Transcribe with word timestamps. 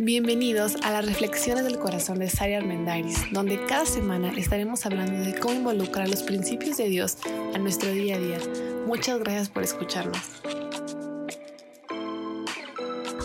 Bienvenidos 0.00 0.76
a 0.84 0.92
las 0.92 1.04
Reflexiones 1.06 1.64
del 1.64 1.80
Corazón 1.80 2.20
de 2.20 2.30
Sari 2.30 2.54
Armendariz, 2.54 3.16
donde 3.32 3.60
cada 3.66 3.84
semana 3.84 4.32
estaremos 4.36 4.86
hablando 4.86 5.24
de 5.24 5.36
cómo 5.36 5.54
involucrar 5.54 6.08
los 6.08 6.22
principios 6.22 6.76
de 6.76 6.88
Dios 6.88 7.16
a 7.52 7.58
nuestro 7.58 7.90
día 7.90 8.14
a 8.14 8.18
día. 8.20 8.38
Muchas 8.86 9.18
gracias 9.18 9.48
por 9.48 9.64
escucharnos. 9.64 10.22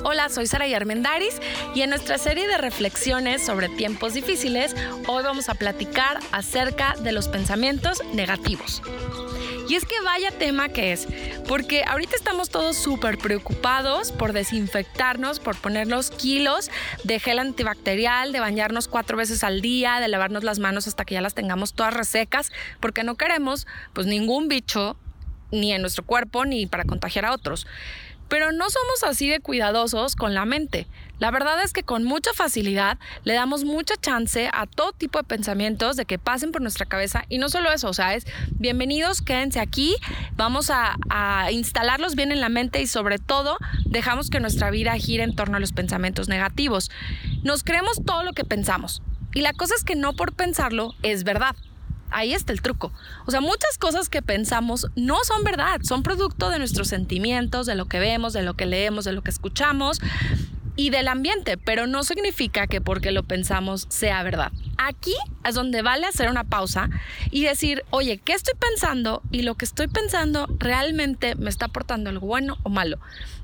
Hola, 0.04 0.30
soy 0.30 0.48
Sara 0.48 0.66
Armendaris 0.75 1.39
y 1.75 1.82
en 1.82 1.91
nuestra 1.91 2.18
serie 2.18 2.48
de 2.48 2.57
reflexiones 2.57 3.44
sobre 3.46 3.70
tiempos 3.70 4.16
difíciles, 4.16 4.76
hoy 5.08 5.24
vamos 5.24 5.50
a 5.50 5.54
platicar 5.54 6.21
acerca 6.32 6.96
de 7.04 7.12
los 7.12 7.28
pensamientos 7.28 8.02
negativos. 8.16 8.82
Y 9.70 9.75
es 9.75 9.86
que 9.86 10.00
vaya 10.02 10.32
tema 10.32 10.70
que 10.70 10.91
es, 10.91 11.07
porque 11.48 11.84
ahorita 11.86 12.16
estamos 12.16 12.50
todos 12.50 12.75
súper 12.75 13.18
preocupados 13.18 14.11
por 14.11 14.34
desinfectarnos, 14.34 15.39
por 15.39 15.55
ponernos 15.55 16.11
kilos 16.11 16.69
de 17.04 17.19
gel 17.19 17.39
antibacterial, 17.39 18.32
de 18.32 18.39
bañarnos 18.39 18.88
cuatro 18.88 19.18
veces 19.18 19.43
al 19.43 19.61
día, 19.61 20.00
de 20.00 20.10
lavarnos 20.10 20.43
las 20.43 20.60
manos 20.60 20.88
hasta 20.88 21.05
que 21.05 21.15
ya 21.15 21.21
las 21.21 21.33
tengamos 21.33 21.74
todas 21.74 21.93
resecas, 21.93 22.52
porque 22.79 23.04
no 23.04 23.15
queremos 23.15 23.65
pues 23.93 24.05
ningún 24.05 24.50
bicho 24.50 24.97
ni 25.52 25.71
en 25.71 25.82
nuestro 25.82 26.04
cuerpo 26.04 26.46
ni 26.46 26.66
para 26.66 26.83
contagiar 26.83 27.25
a 27.25 27.33
otros. 27.33 27.66
Pero 28.27 28.52
no 28.52 28.69
somos 28.69 29.04
así 29.04 29.30
de 29.30 29.39
cuidadosos 29.39 30.16
con 30.16 30.33
la 30.33 30.46
mente. 30.46 30.88
La 31.23 31.32
verdad 31.32 31.63
es 31.63 31.71
que 31.71 31.83
con 31.83 32.03
mucha 32.03 32.33
facilidad 32.33 33.00
le 33.23 33.33
damos 33.33 33.63
mucha 33.63 33.95
chance 33.95 34.50
a 34.52 34.67
todo 34.67 34.91
tipo 34.91 35.19
de 35.19 35.23
pensamientos 35.23 35.95
de 35.95 36.03
que 36.03 36.19
pasen 36.19 36.52
por 36.52 36.61
nuestra 36.61 36.86
cabeza. 36.86 37.23
Y 37.30 37.38
no 37.38 37.47
solo 37.47 37.72
eso, 37.72 37.88
o 37.88 37.94
sea, 37.94 38.13
es 38.13 38.25
bienvenidos, 38.49 39.22
quédense 39.22 39.61
aquí, 39.61 39.95
vamos 40.36 40.69
a, 40.69 40.97
instalarlos 41.49 42.16
bien 42.16 42.33
en 42.33 42.41
la 42.41 42.49
mente 42.49 42.81
y 42.81 42.88
sobre 42.88 43.19
todo 43.19 43.58
dejamos 43.86 44.30
que 44.30 44.41
nuestra 44.41 44.69
vida 44.69 44.97
gire 44.97 45.23
en 45.23 45.33
torno 45.33 45.55
a 45.55 45.61
los 45.61 45.72
pensamientos 45.72 46.27
negativos. 46.27 46.91
Nos 47.41 47.63
creemos 47.63 48.03
todo 48.05 48.23
lo 48.23 48.33
que 48.33 48.43
pensamos. 48.43 49.02
Y 49.33 49.39
la 49.39 49.53
cosa 49.53 49.75
es 49.75 49.85
que 49.85 49.95
no 49.95 50.17
por 50.17 50.33
pensarlo 50.33 50.93
es 51.03 51.23
verdad. 51.23 51.55
Ahí 52.11 52.33
está 52.33 52.52
el 52.52 52.61
truco. 52.61 52.91
O 53.25 53.31
sea, 53.31 53.39
muchas 53.39 53.77
cosas 53.80 54.09
que 54.09 54.21
pensamos 54.21 54.87
no 54.97 55.15
son 55.23 55.45
verdad, 55.45 55.80
son 55.83 56.03
producto 56.03 56.49
de 56.49 56.59
nuestros 56.59 56.89
sentimientos, 56.89 57.65
de 57.65 57.75
lo 57.75 57.85
que 57.85 57.99
vemos, 57.99 58.33
de 58.33 58.41
lo 58.41 58.55
que 58.55 58.65
leemos, 58.65 59.05
de 59.05 59.13
lo 59.13 59.21
que 59.21 59.31
escuchamos 59.31 60.02
y 60.75 60.89
del 60.89 61.07
ambiente, 61.07 61.57
pero 61.57 61.88
no 61.88 62.03
significa 62.03 62.67
que 62.67 62.81
porque 62.81 63.11
lo 63.11 63.23
pensamos 63.23 63.85
sea 63.89 64.23
verdad. 64.23 64.52
Aquí 64.77 65.15
es 65.45 65.55
donde 65.55 65.81
vale 65.81 66.07
hacer 66.07 66.30
una 66.30 66.43
pausa 66.43 66.89
y 67.31 67.43
decir, 67.43 67.83
oye, 67.91 68.17
¿qué 68.17 68.33
estoy 68.33 68.55
pensando? 68.59 69.21
Y 69.31 69.43
lo 69.43 69.55
que 69.55 69.65
estoy 69.65 69.88
pensando 69.88 70.47
realmente 70.57 71.35
me 71.35 71.49
está 71.49 71.65
aportando 71.65 72.09
algo 72.09 72.27
bueno 72.27 72.57
o 72.63 72.69
malo. 72.69 72.99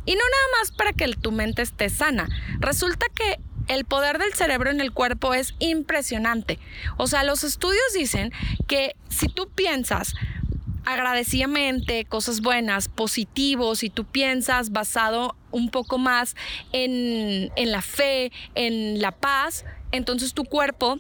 Y 0.05 0.13
no 0.13 0.21
nada 0.21 0.59
más 0.59 0.71
para 0.71 0.93
que 0.93 1.07
tu 1.15 1.31
mente 1.31 1.61
esté 1.61 1.89
sana. 1.89 2.27
Resulta 2.59 3.05
que 3.13 3.39
el 3.67 3.85
poder 3.85 4.17
del 4.17 4.33
cerebro 4.33 4.71
en 4.71 4.81
el 4.81 4.91
cuerpo 4.91 5.33
es 5.33 5.53
impresionante. 5.59 6.57
O 6.97 7.05
sea, 7.05 7.23
los 7.23 7.43
estudios 7.43 7.83
dicen 7.93 8.31
que 8.67 8.95
si 9.09 9.27
tú 9.27 9.47
piensas 9.49 10.15
agradecidamente, 10.93 12.05
cosas 12.05 12.41
buenas, 12.41 12.87
positivos, 12.87 13.79
si 13.79 13.89
tú 13.89 14.05
piensas 14.05 14.71
basado 14.71 15.35
un 15.51 15.69
poco 15.69 15.99
más 15.99 16.35
en, 16.71 17.51
en 17.55 17.71
la 17.71 17.81
fe, 17.81 18.31
en 18.55 18.99
la 18.99 19.11
paz, 19.11 19.65
entonces 19.91 20.33
tu 20.33 20.45
cuerpo 20.45 20.99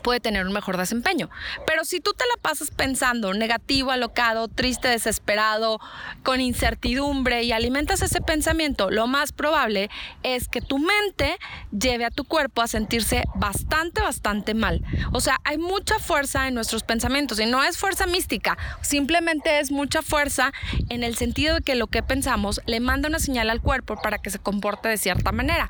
puede 0.00 0.20
tener 0.20 0.46
un 0.46 0.52
mejor 0.52 0.76
desempeño. 0.76 1.30
Pero 1.66 1.84
si 1.84 2.00
tú 2.00 2.12
te 2.12 2.24
la 2.24 2.40
pasas 2.42 2.70
pensando 2.70 3.32
negativo, 3.34 3.90
alocado, 3.90 4.48
triste, 4.48 4.88
desesperado, 4.88 5.80
con 6.22 6.40
incertidumbre 6.40 7.42
y 7.42 7.52
alimentas 7.52 8.02
ese 8.02 8.20
pensamiento, 8.20 8.90
lo 8.90 9.06
más 9.06 9.32
probable 9.32 9.90
es 10.22 10.48
que 10.48 10.60
tu 10.60 10.78
mente 10.78 11.38
lleve 11.70 12.04
a 12.04 12.10
tu 12.10 12.24
cuerpo 12.24 12.62
a 12.62 12.66
sentirse 12.66 13.24
bastante, 13.34 14.00
bastante 14.00 14.54
mal. 14.54 14.82
O 15.12 15.20
sea, 15.20 15.38
hay 15.44 15.58
mucha 15.58 15.98
fuerza 15.98 16.48
en 16.48 16.54
nuestros 16.54 16.82
pensamientos 16.82 17.38
y 17.40 17.46
no 17.46 17.62
es 17.62 17.78
fuerza 17.78 18.06
mística, 18.06 18.56
simplemente 18.82 19.60
es 19.60 19.70
mucha 19.70 20.02
fuerza 20.02 20.52
en 20.88 21.04
el 21.04 21.16
sentido 21.16 21.56
de 21.56 21.62
que 21.62 21.74
lo 21.74 21.86
que 21.86 22.02
pensamos 22.02 22.60
le 22.66 22.80
manda 22.80 23.08
una 23.08 23.18
señal 23.18 23.50
al 23.50 23.60
cuerpo 23.60 23.96
para 24.00 24.18
que 24.18 24.30
se 24.30 24.38
comporte 24.38 24.88
de 24.88 24.96
cierta 24.96 25.32
manera. 25.32 25.68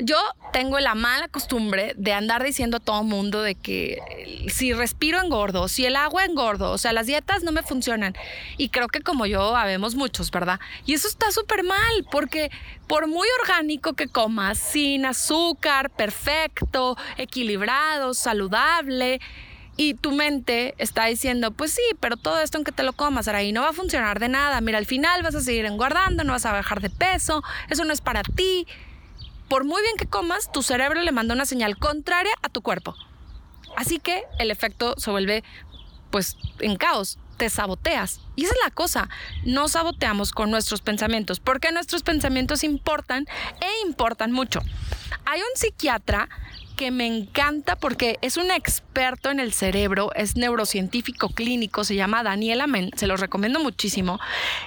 Yo 0.00 0.16
tengo 0.52 0.78
la 0.78 0.94
mala 0.94 1.26
costumbre 1.26 1.92
de 1.96 2.12
andar 2.12 2.44
diciendo 2.44 2.76
a 2.76 2.80
todo 2.80 3.02
mundo 3.02 3.42
de 3.42 3.56
que 3.56 4.46
si 4.48 4.72
respiro 4.72 5.20
engordo, 5.20 5.66
si 5.66 5.86
el 5.86 5.96
agua 5.96 6.24
engordo, 6.24 6.70
o 6.70 6.78
sea, 6.78 6.92
las 6.92 7.06
dietas 7.06 7.42
no 7.42 7.50
me 7.50 7.62
funcionan. 7.62 8.14
Y 8.56 8.68
creo 8.68 8.86
que 8.86 9.00
como 9.00 9.26
yo 9.26 9.56
habemos 9.56 9.96
muchos, 9.96 10.30
¿verdad? 10.30 10.60
Y 10.86 10.94
eso 10.94 11.08
está 11.08 11.32
súper 11.32 11.64
mal, 11.64 12.06
porque 12.12 12.50
por 12.86 13.08
muy 13.08 13.26
orgánico 13.42 13.94
que 13.94 14.06
comas, 14.06 14.58
sin 14.58 15.04
azúcar, 15.04 15.90
perfecto, 15.90 16.96
equilibrado, 17.16 18.14
saludable, 18.14 19.20
y 19.76 19.94
tu 19.94 20.10
mente 20.10 20.74
está 20.78 21.06
diciendo, 21.06 21.52
pues 21.52 21.72
sí, 21.72 21.82
pero 22.00 22.16
todo 22.16 22.40
esto 22.40 22.58
aunque 22.58 22.72
te 22.72 22.82
lo 22.82 22.92
comas, 22.92 23.28
ahí 23.28 23.52
no 23.52 23.62
va 23.62 23.68
a 23.68 23.72
funcionar 23.72 24.18
de 24.18 24.28
nada. 24.28 24.60
Mira, 24.60 24.78
al 24.78 24.86
final 24.86 25.22
vas 25.22 25.36
a 25.36 25.40
seguir 25.40 25.66
engordando, 25.66 26.24
no 26.24 26.32
vas 26.32 26.46
a 26.46 26.52
bajar 26.52 26.80
de 26.80 26.90
peso, 26.90 27.44
eso 27.70 27.84
no 27.84 27.92
es 27.92 28.00
para 28.00 28.22
ti 28.22 28.66
por 29.48 29.64
muy 29.64 29.82
bien 29.82 29.96
que 29.96 30.06
comas, 30.06 30.52
tu 30.52 30.62
cerebro 30.62 31.02
le 31.02 31.12
manda 31.12 31.34
una 31.34 31.46
señal 31.46 31.78
contraria 31.78 32.32
a 32.42 32.48
tu 32.48 32.62
cuerpo. 32.62 32.94
Así 33.76 33.98
que 33.98 34.24
el 34.38 34.50
efecto 34.50 34.94
se 34.98 35.10
vuelve 35.10 35.44
pues 36.10 36.36
en 36.60 36.76
caos, 36.76 37.18
te 37.36 37.48
saboteas. 37.48 38.20
Y 38.36 38.44
esa 38.44 38.54
es 38.54 38.60
la 38.64 38.70
cosa, 38.70 39.08
no 39.44 39.68
saboteamos 39.68 40.32
con 40.32 40.50
nuestros 40.50 40.80
pensamientos, 40.80 41.40
porque 41.40 41.72
nuestros 41.72 42.02
pensamientos 42.02 42.64
importan 42.64 43.26
e 43.60 43.86
importan 43.86 44.32
mucho. 44.32 44.60
Hay 45.24 45.40
un 45.40 45.46
psiquiatra 45.54 46.28
que 46.78 46.92
me 46.92 47.06
encanta 47.06 47.74
porque 47.74 48.18
es 48.22 48.36
un 48.36 48.52
experto 48.52 49.30
en 49.30 49.40
el 49.40 49.52
cerebro, 49.52 50.12
es 50.14 50.36
neurocientífico 50.36 51.28
clínico, 51.28 51.82
se 51.82 51.96
llama 51.96 52.22
Daniel 52.22 52.60
Amen, 52.60 52.92
se 52.96 53.08
lo 53.08 53.16
recomiendo 53.16 53.58
muchísimo. 53.58 54.20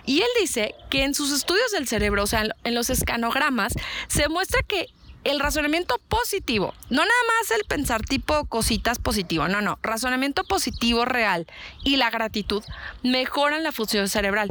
Y 0.06 0.20
él 0.20 0.28
dice 0.42 0.76
que 0.90 1.04
en 1.04 1.14
sus 1.16 1.32
estudios 1.32 1.72
del 1.72 1.88
cerebro, 1.88 2.24
o 2.24 2.28
sea, 2.28 2.44
en 2.66 2.76
los 2.76 2.90
escanogramas, 2.90 3.74
se 4.10 4.28
muestra 4.28 4.62
que 4.62 4.88
el 5.24 5.40
razonamiento 5.40 6.00
positivo, 6.10 6.74
no 6.90 6.98
nada 6.98 7.22
más 7.28 7.52
el 7.52 7.66
pensar 7.66 8.02
tipo 8.02 8.46
cositas 8.46 9.00
positivo, 9.00 9.48
no, 9.48 9.62
no, 9.62 9.78
razonamiento 9.84 10.44
positivo 10.44 11.06
real 11.06 11.48
y 11.84 11.98
la 11.98 12.10
gratitud 12.10 12.64
mejoran 13.04 13.64
la 13.64 13.72
función 13.72 14.10
cerebral. 14.10 14.50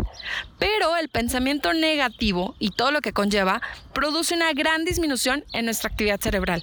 Pero 0.59 0.97
el 0.97 1.09
pensamiento 1.09 1.73
negativo 1.73 2.55
y 2.59 2.71
todo 2.71 2.93
lo 2.93 3.01
que 3.01 3.13
conlleva 3.13 3.63
produce 3.95 4.35
una 4.35 4.53
gran 4.53 4.85
disminución 4.85 5.45
en 5.53 5.65
nuestra 5.65 5.91
actividad 5.91 6.21
cerebral. 6.21 6.63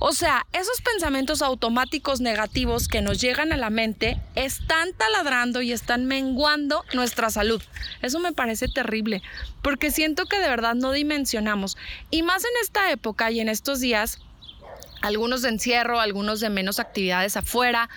O 0.00 0.12
sea, 0.12 0.46
esos 0.52 0.80
pensamientos 0.82 1.42
automáticos 1.42 2.20
negativos 2.20 2.88
que 2.88 3.02
nos 3.02 3.20
llegan 3.20 3.52
a 3.52 3.56
la 3.56 3.70
mente 3.70 4.20
están 4.34 4.92
taladrando 4.94 5.62
y 5.62 5.72
están 5.72 6.06
menguando 6.06 6.84
nuestra 6.92 7.30
salud. 7.30 7.62
Eso 8.02 8.18
me 8.18 8.32
parece 8.32 8.68
terrible, 8.68 9.22
porque 9.62 9.90
siento 9.90 10.26
que 10.26 10.38
de 10.38 10.48
verdad 10.48 10.74
no 10.74 10.92
dimensionamos. 10.92 11.76
Y 12.10 12.22
más 12.22 12.44
en 12.44 12.50
esta 12.62 12.90
época 12.90 13.30
y 13.30 13.40
en 13.40 13.45
estos 13.48 13.80
días, 13.80 14.18
algunos 15.02 15.42
de 15.42 15.50
encierro, 15.50 16.00
algunos 16.00 16.40
de 16.40 16.50
menos 16.50 16.80
actividades 16.80 17.36
afuera, 17.36 17.88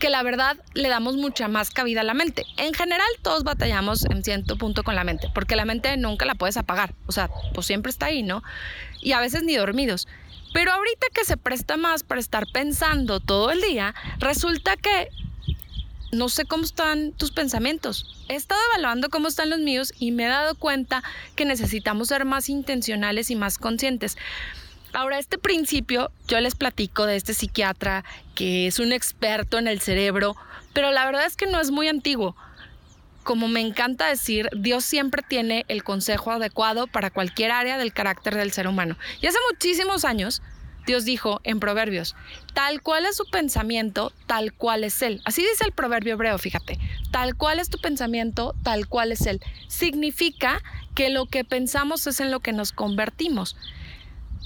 que 0.00 0.10
la 0.10 0.22
verdad 0.22 0.56
le 0.74 0.88
damos 0.88 1.16
mucha 1.16 1.48
más 1.48 1.70
cabida 1.70 2.02
a 2.02 2.04
la 2.04 2.14
mente. 2.14 2.44
En 2.56 2.74
general 2.74 3.08
todos 3.22 3.44
batallamos 3.44 4.04
en 4.04 4.22
cierto 4.22 4.56
punto 4.56 4.84
con 4.84 4.94
la 4.94 5.04
mente, 5.04 5.28
porque 5.34 5.56
la 5.56 5.64
mente 5.64 5.96
nunca 5.96 6.24
la 6.24 6.34
puedes 6.34 6.56
apagar, 6.56 6.94
o 7.06 7.12
sea, 7.12 7.30
pues 7.54 7.66
siempre 7.66 7.90
está 7.90 8.06
ahí, 8.06 8.22
¿no? 8.22 8.42
Y 9.00 9.12
a 9.12 9.20
veces 9.20 9.42
ni 9.42 9.56
dormidos. 9.56 10.06
Pero 10.52 10.72
ahorita 10.72 11.08
que 11.12 11.24
se 11.24 11.36
presta 11.36 11.76
más 11.76 12.02
para 12.02 12.20
estar 12.20 12.46
pensando 12.52 13.20
todo 13.20 13.50
el 13.50 13.60
día, 13.60 13.94
resulta 14.18 14.76
que 14.76 15.08
no 16.10 16.28
sé 16.28 16.46
cómo 16.46 16.64
están 16.64 17.12
tus 17.12 17.32
pensamientos. 17.32 18.06
He 18.28 18.34
estado 18.34 18.60
evaluando 18.72 19.10
cómo 19.10 19.28
están 19.28 19.50
los 19.50 19.58
míos 19.58 19.92
y 19.98 20.10
me 20.10 20.24
he 20.24 20.28
dado 20.28 20.54
cuenta 20.54 21.02
que 21.36 21.44
necesitamos 21.44 22.08
ser 22.08 22.24
más 22.24 22.48
intencionales 22.48 23.30
y 23.30 23.36
más 23.36 23.58
conscientes. 23.58 24.16
Ahora, 24.92 25.18
este 25.18 25.38
principio, 25.38 26.10
yo 26.26 26.40
les 26.40 26.54
platico 26.54 27.06
de 27.06 27.16
este 27.16 27.34
psiquiatra 27.34 28.04
que 28.34 28.66
es 28.66 28.78
un 28.78 28.92
experto 28.92 29.58
en 29.58 29.68
el 29.68 29.80
cerebro, 29.80 30.36
pero 30.72 30.90
la 30.92 31.04
verdad 31.04 31.26
es 31.26 31.36
que 31.36 31.46
no 31.46 31.60
es 31.60 31.70
muy 31.70 31.88
antiguo. 31.88 32.36
Como 33.22 33.48
me 33.48 33.60
encanta 33.60 34.06
decir, 34.06 34.48
Dios 34.56 34.84
siempre 34.84 35.22
tiene 35.26 35.66
el 35.68 35.84
consejo 35.84 36.30
adecuado 36.30 36.86
para 36.86 37.10
cualquier 37.10 37.50
área 37.50 37.76
del 37.76 37.92
carácter 37.92 38.34
del 38.34 38.52
ser 38.52 38.66
humano. 38.66 38.96
Y 39.20 39.26
hace 39.26 39.38
muchísimos 39.50 40.06
años, 40.06 40.40
Dios 40.86 41.04
dijo 41.04 41.40
en 41.44 41.60
Proverbios, 41.60 42.16
tal 42.54 42.80
cual 42.80 43.04
es 43.04 43.16
su 43.16 43.26
pensamiento, 43.26 44.10
tal 44.26 44.54
cual 44.54 44.84
es 44.84 45.02
Él. 45.02 45.20
Así 45.26 45.42
dice 45.42 45.64
el 45.66 45.72
proverbio 45.72 46.14
hebreo, 46.14 46.38
fíjate, 46.38 46.78
tal 47.10 47.36
cual 47.36 47.58
es 47.58 47.68
tu 47.68 47.78
pensamiento, 47.78 48.54
tal 48.62 48.88
cual 48.88 49.12
es 49.12 49.26
Él. 49.26 49.42
Significa 49.68 50.62
que 50.94 51.10
lo 51.10 51.26
que 51.26 51.44
pensamos 51.44 52.06
es 52.06 52.20
en 52.20 52.30
lo 52.30 52.40
que 52.40 52.54
nos 52.54 52.72
convertimos. 52.72 53.54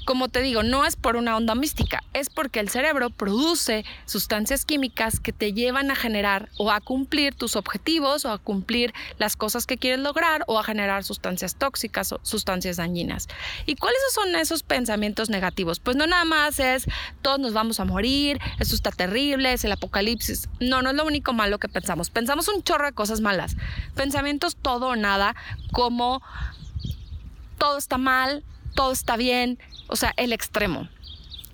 Como 0.04 0.28
te 0.28 0.40
digo, 0.40 0.62
no 0.62 0.84
es 0.84 0.96
por 0.96 1.16
una 1.16 1.36
onda 1.36 1.54
mística, 1.54 2.02
es 2.12 2.28
porque 2.30 2.60
el 2.60 2.68
cerebro 2.68 3.10
produce 3.10 3.84
sustancias 4.04 4.64
químicas 4.64 5.20
que 5.20 5.32
te 5.32 5.52
llevan 5.52 5.90
a 5.90 5.96
generar 5.96 6.48
o 6.58 6.70
a 6.70 6.80
cumplir 6.80 7.34
tus 7.34 7.56
objetivos 7.56 8.24
o 8.24 8.30
a 8.30 8.38
cumplir 8.38 8.92
las 9.18 9.36
cosas 9.36 9.66
que 9.66 9.78
quieres 9.78 10.00
lograr 10.00 10.44
o 10.46 10.58
a 10.58 10.64
generar 10.64 11.04
sustancias 11.04 11.56
tóxicas 11.56 12.12
o 12.12 12.20
sustancias 12.22 12.76
dañinas. 12.76 13.28
¿Y 13.66 13.76
cuáles 13.76 14.00
son 14.12 14.34
esos 14.34 14.62
pensamientos 14.62 15.30
negativos? 15.30 15.80
Pues 15.80 15.96
no 15.96 16.06
nada 16.06 16.24
más 16.24 16.58
es 16.58 16.86
todos 17.22 17.38
nos 17.38 17.52
vamos 17.52 17.80
a 17.80 17.84
morir, 17.84 18.40
esto 18.58 18.74
está 18.74 18.90
terrible, 18.90 19.52
es 19.52 19.64
el 19.64 19.72
apocalipsis. 19.72 20.48
No, 20.60 20.82
no 20.82 20.90
es 20.90 20.96
lo 20.96 21.04
único 21.04 21.32
malo 21.32 21.58
que 21.58 21.68
pensamos. 21.68 22.10
Pensamos 22.10 22.48
un 22.48 22.62
chorro 22.62 22.86
de 22.86 22.92
cosas 22.92 23.20
malas. 23.20 23.56
Pensamientos 23.94 24.56
todo 24.56 24.88
o 24.88 24.96
nada, 24.96 25.34
como 25.72 26.22
todo 27.58 27.78
está 27.78 27.98
mal, 27.98 28.42
todo 28.74 28.92
está 28.92 29.16
bien, 29.16 29.58
o 29.88 29.96
sea, 29.96 30.12
el 30.16 30.32
extremo. 30.32 30.88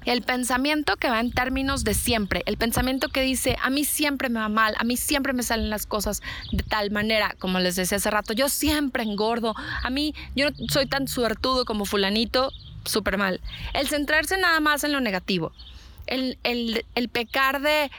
El 0.04 0.22
pensamiento 0.22 0.96
que 0.96 1.10
va 1.10 1.20
en 1.20 1.32
términos 1.32 1.84
de 1.84 1.92
siempre, 1.92 2.42
el 2.46 2.56
pensamiento 2.56 3.08
que 3.08 3.20
dice, 3.20 3.58
a 3.62 3.68
mí 3.68 3.84
siempre 3.84 4.30
me 4.30 4.40
va 4.40 4.48
mal, 4.48 4.74
a 4.78 4.84
mí 4.84 4.96
siempre 4.96 5.34
me 5.34 5.42
salen 5.42 5.68
las 5.68 5.84
cosas 5.84 6.22
de 6.50 6.62
tal 6.62 6.90
manera, 6.90 7.34
como 7.38 7.58
les 7.58 7.76
decía 7.76 7.98
hace 7.98 8.10
rato, 8.10 8.32
yo 8.32 8.48
siempre 8.48 9.02
engordo, 9.02 9.54
a 9.82 9.90
mí 9.90 10.14
yo 10.34 10.50
no 10.50 10.56
soy 10.70 10.86
tan 10.86 11.08
suertudo 11.08 11.66
como 11.66 11.84
fulanito, 11.84 12.52
súper 12.84 13.18
mal. 13.18 13.40
El 13.74 13.88
centrarse 13.88 14.38
nada 14.38 14.60
más 14.60 14.82
en 14.82 14.92
lo 14.92 15.00
negativo, 15.00 15.52
el, 16.06 16.38
el 16.42 17.08
pecar 17.10 17.60
de 17.60 17.90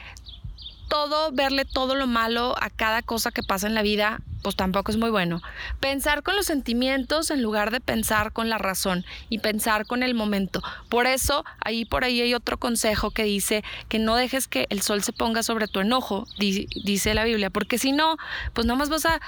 todo, 0.90 1.30
verle 1.32 1.64
todo 1.64 1.94
lo 1.94 2.06
malo 2.06 2.54
a 2.60 2.68
cada 2.68 3.00
cosa 3.00 3.30
que 3.30 3.42
pasa 3.42 3.66
en 3.66 3.74
la 3.74 3.80
vida, 3.80 4.20
pues 4.42 4.56
tampoco 4.56 4.90
es 4.90 4.98
muy 4.98 5.08
bueno. 5.08 5.40
Pensar 5.78 6.22
con 6.22 6.36
los 6.36 6.46
sentimientos 6.46 7.30
en 7.30 7.42
lugar 7.42 7.70
de 7.70 7.80
pensar 7.80 8.32
con 8.32 8.50
la 8.50 8.58
razón 8.58 9.06
y 9.28 9.38
pensar 9.38 9.86
con 9.86 10.02
el 10.02 10.14
momento. 10.14 10.62
Por 10.88 11.06
eso, 11.06 11.44
ahí 11.60 11.84
por 11.84 12.04
ahí 12.04 12.20
hay 12.20 12.34
otro 12.34 12.58
consejo 12.58 13.12
que 13.12 13.22
dice 13.22 13.62
que 13.88 13.98
no 13.98 14.16
dejes 14.16 14.48
que 14.48 14.66
el 14.68 14.82
sol 14.82 15.02
se 15.02 15.12
ponga 15.12 15.42
sobre 15.42 15.68
tu 15.68 15.80
enojo, 15.80 16.26
dice 16.38 17.14
la 17.14 17.24
Biblia, 17.24 17.50
porque 17.50 17.78
si 17.78 17.92
no, 17.92 18.16
pues 18.52 18.66
nomás 18.66 18.88
vas 18.88 19.06
a 19.06 19.20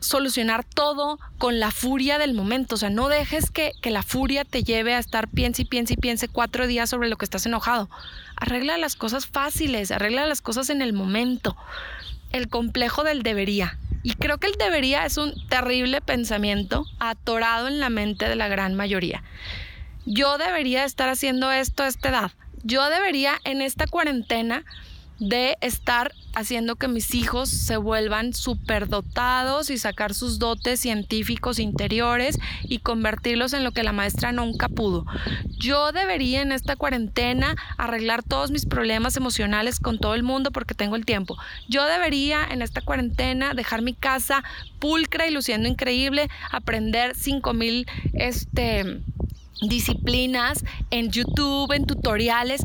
solucionar 0.00 0.64
todo 0.64 1.18
con 1.38 1.60
la 1.60 1.70
furia 1.70 2.18
del 2.18 2.34
momento. 2.34 2.74
O 2.74 2.78
sea, 2.78 2.90
no 2.90 3.08
dejes 3.08 3.50
que, 3.50 3.72
que, 3.80 3.90
la 3.90 4.02
furia 4.02 4.44
te 4.44 4.62
lleve 4.62 4.94
a 4.94 4.98
estar 4.98 5.28
piense 5.28 5.62
y 5.62 5.64
piense 5.64 5.94
y 5.94 5.96
piense 5.96 6.28
cuatro 6.28 6.66
días 6.66 6.90
sobre 6.90 7.08
lo 7.08 7.16
que 7.16 7.24
estás 7.24 7.46
enojado. 7.46 7.88
Arregla 8.36 8.78
las 8.78 8.96
cosas 8.96 9.26
fáciles, 9.26 9.90
arregla 9.90 10.26
las 10.26 10.40
cosas 10.40 10.70
en 10.70 10.82
el 10.82 10.92
momento. 10.92 11.56
El 12.30 12.48
complejo 12.48 13.04
del 13.04 13.22
debería. 13.22 13.78
Y 14.02 14.14
creo 14.14 14.38
que 14.38 14.46
el 14.46 14.54
debería 14.54 15.04
es 15.04 15.16
un 15.16 15.34
terrible 15.48 16.00
pensamiento 16.00 16.86
atorado 16.98 17.68
en 17.68 17.80
la 17.80 17.90
mente 17.90 18.28
de 18.28 18.36
la 18.36 18.48
gran 18.48 18.74
mayoría. 18.74 19.22
Yo 20.06 20.38
debería 20.38 20.84
estar 20.84 21.08
haciendo 21.08 21.50
esto 21.50 21.82
a 21.82 21.88
esta 21.88 22.08
edad. 22.08 22.32
Yo 22.62 22.88
debería 22.88 23.38
en 23.44 23.60
esta 23.60 23.86
cuarentena 23.86 24.64
de 25.18 25.56
estar 25.60 26.12
haciendo 26.34 26.76
que 26.76 26.86
mis 26.86 27.14
hijos 27.14 27.48
se 27.48 27.76
vuelvan 27.76 28.32
superdotados 28.32 29.70
y 29.70 29.78
sacar 29.78 30.14
sus 30.14 30.38
dotes 30.38 30.78
científicos 30.80 31.58
interiores 31.58 32.38
y 32.62 32.78
convertirlos 32.78 33.52
en 33.52 33.64
lo 33.64 33.72
que 33.72 33.82
la 33.82 33.92
maestra 33.92 34.30
nunca 34.30 34.68
pudo. 34.68 35.04
Yo 35.58 35.90
debería 35.92 36.42
en 36.42 36.52
esta 36.52 36.76
cuarentena 36.76 37.56
arreglar 37.76 38.22
todos 38.22 38.50
mis 38.50 38.66
problemas 38.66 39.16
emocionales 39.16 39.80
con 39.80 39.98
todo 39.98 40.14
el 40.14 40.22
mundo 40.22 40.52
porque 40.52 40.74
tengo 40.74 40.94
el 40.94 41.04
tiempo. 41.04 41.36
Yo 41.68 41.84
debería 41.86 42.46
en 42.48 42.62
esta 42.62 42.80
cuarentena 42.80 43.54
dejar 43.54 43.82
mi 43.82 43.94
casa 43.94 44.44
pulcra 44.78 45.26
y 45.26 45.32
luciendo 45.32 45.68
increíble, 45.68 46.28
aprender 46.52 47.16
5000 47.16 47.86
este 48.12 49.02
disciplinas 49.60 50.64
en 50.90 51.10
YouTube, 51.10 51.72
en 51.72 51.86
tutoriales. 51.86 52.62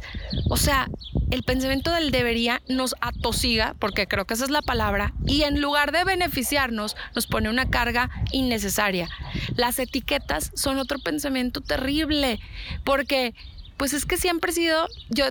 O 0.49 0.57
sea, 0.57 0.89
el 1.31 1.43
pensamiento 1.43 1.91
del 1.91 2.11
debería 2.11 2.61
nos 2.67 2.95
atosiga, 3.01 3.75
porque 3.79 4.07
creo 4.07 4.25
que 4.25 4.35
esa 4.35 4.45
es 4.45 4.51
la 4.51 4.61
palabra, 4.61 5.13
y 5.25 5.43
en 5.43 5.61
lugar 5.61 5.91
de 5.91 6.03
beneficiarnos, 6.03 6.95
nos 7.15 7.25
pone 7.27 7.49
una 7.49 7.69
carga 7.69 8.09
innecesaria. 8.31 9.09
Las 9.55 9.79
etiquetas 9.79 10.51
son 10.53 10.77
otro 10.77 10.99
pensamiento 10.99 11.61
terrible, 11.61 12.39
porque 12.83 13.33
pues 13.77 13.93
es 13.93 14.05
que 14.05 14.17
siempre 14.17 14.51
he 14.51 14.53
sido, 14.53 14.87
yo 15.09 15.25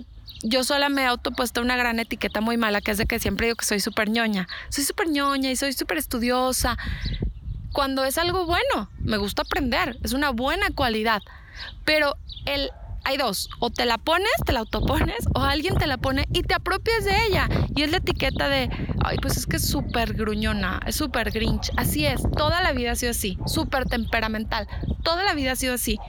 yo 0.45 0.65
sola 0.65 0.89
me 0.89 1.03
he 1.03 1.05
autopuesto 1.05 1.61
una 1.61 1.77
gran 1.77 1.99
etiqueta 1.99 2.41
muy 2.41 2.57
mala, 2.57 2.81
que 2.81 2.91
es 2.91 2.97
de 2.97 3.05
que 3.05 3.17
siempre 3.17 3.47
digo 3.47 3.55
que 3.55 3.63
soy 3.63 3.79
súper 3.79 4.09
ñoña. 4.09 4.47
Soy 4.67 4.83
súper 4.83 5.07
ñoña 5.07 5.49
y 5.49 5.55
soy 5.55 5.71
súper 5.71 5.97
estudiosa. 5.97 6.77
Cuando 7.71 8.03
es 8.03 8.17
algo 8.17 8.45
bueno, 8.45 8.89
me 8.99 9.15
gusta 9.15 9.43
aprender, 9.43 9.97
es 10.03 10.11
una 10.11 10.31
buena 10.31 10.69
cualidad. 10.75 11.21
Pero 11.85 12.15
el, 12.45 12.71
hay 13.03 13.17
dos, 13.17 13.49
o 13.59 13.69
te 13.69 13.85
la 13.85 13.97
pones, 13.97 14.31
te 14.45 14.53
la 14.53 14.61
autopones, 14.61 15.27
o 15.33 15.41
alguien 15.41 15.75
te 15.77 15.87
la 15.87 15.97
pone 15.97 16.25
y 16.31 16.43
te 16.43 16.53
apropias 16.53 17.03
de 17.03 17.25
ella. 17.25 17.49
Y 17.75 17.83
es 17.83 17.91
la 17.91 17.97
etiqueta 17.97 18.47
de, 18.47 18.69
ay, 19.03 19.17
pues 19.21 19.37
es 19.37 19.45
que 19.45 19.57
es 19.57 19.67
súper 19.67 20.13
gruñona, 20.13 20.79
es 20.85 20.95
súper 20.95 21.31
grinch. 21.31 21.71
Así 21.75 22.05
es, 22.05 22.21
toda 22.37 22.61
la 22.61 22.71
vida 22.71 22.91
ha 22.91 22.95
sido 22.95 23.11
así, 23.11 23.37
súper 23.45 23.85
temperamental, 23.85 24.67
toda 25.03 25.23
la 25.23 25.33
vida 25.33 25.51
ha 25.51 25.55
sido 25.55 25.73
así. 25.73 25.99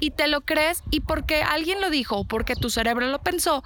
Y 0.00 0.10
te 0.10 0.28
lo 0.28 0.42
crees 0.42 0.82
y 0.90 1.00
porque 1.00 1.42
alguien 1.42 1.80
lo 1.80 1.90
dijo 1.90 2.18
o 2.18 2.24
porque 2.24 2.56
tu 2.56 2.68
cerebro 2.68 3.06
lo 3.08 3.20
pensó, 3.22 3.64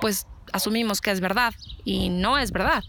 pues 0.00 0.26
asumimos 0.52 1.00
que 1.00 1.10
es 1.10 1.20
verdad 1.20 1.52
y 1.84 2.08
no 2.08 2.38
es 2.38 2.52
verdad 2.52 2.84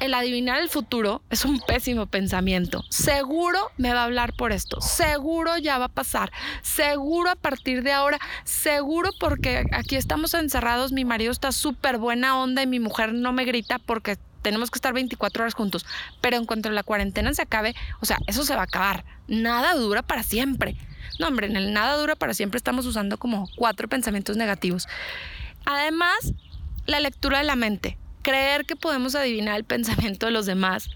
el 0.00 0.14
adivinar 0.14 0.60
el 0.60 0.68
futuro 0.68 1.22
es 1.30 1.44
un 1.44 1.60
pésimo 1.60 2.06
pensamiento. 2.06 2.82
Seguro 2.88 3.58
me 3.76 3.92
va 3.92 4.00
a 4.00 4.04
hablar 4.04 4.32
por 4.32 4.50
esto, 4.50 4.80
seguro 4.80 5.56
ya 5.58 5.78
va 5.78 5.86
a 5.86 5.88
pasar, 5.88 6.32
seguro 6.62 7.30
a 7.30 7.36
partir 7.36 7.82
de 7.82 7.92
ahora, 7.92 8.18
seguro 8.44 9.10
porque 9.20 9.64
aquí 9.72 9.96
estamos 9.96 10.34
encerrados, 10.34 10.92
mi 10.92 11.04
marido 11.04 11.30
está 11.30 11.52
súper 11.52 11.98
buena 11.98 12.38
onda 12.40 12.62
y 12.62 12.66
mi 12.66 12.80
mujer 12.80 13.12
no 13.12 13.32
me 13.32 13.44
grita 13.44 13.78
porque 13.78 14.16
tenemos 14.42 14.70
que 14.70 14.78
estar 14.78 14.94
24 14.94 15.42
horas 15.42 15.54
juntos, 15.54 15.84
pero 16.22 16.36
en 16.36 16.46
cuanto 16.46 16.70
la 16.70 16.82
cuarentena 16.82 17.34
se 17.34 17.42
acabe, 17.42 17.74
o 18.00 18.06
sea, 18.06 18.18
eso 18.26 18.44
se 18.44 18.54
va 18.54 18.62
a 18.62 18.64
acabar. 18.64 19.04
Nada 19.28 19.74
dura 19.74 20.02
para 20.02 20.22
siempre. 20.22 20.76
No, 21.18 21.28
hombre, 21.28 21.46
en 21.46 21.56
el 21.56 21.74
nada 21.74 21.96
dura 21.96 22.16
para 22.16 22.32
siempre 22.32 22.56
estamos 22.56 22.86
usando 22.86 23.18
como 23.18 23.48
cuatro 23.56 23.88
pensamientos 23.88 24.38
negativos. 24.38 24.88
Además, 25.66 26.32
la 26.86 27.00
lectura 27.00 27.38
de 27.38 27.44
la 27.44 27.56
mente 27.56 27.98
creer 28.22 28.66
que 28.66 28.76
podemos 28.76 29.14
adivinar 29.14 29.56
el 29.56 29.64
pensamiento 29.64 30.26
de 30.26 30.32
los 30.32 30.46
demás, 30.46 30.90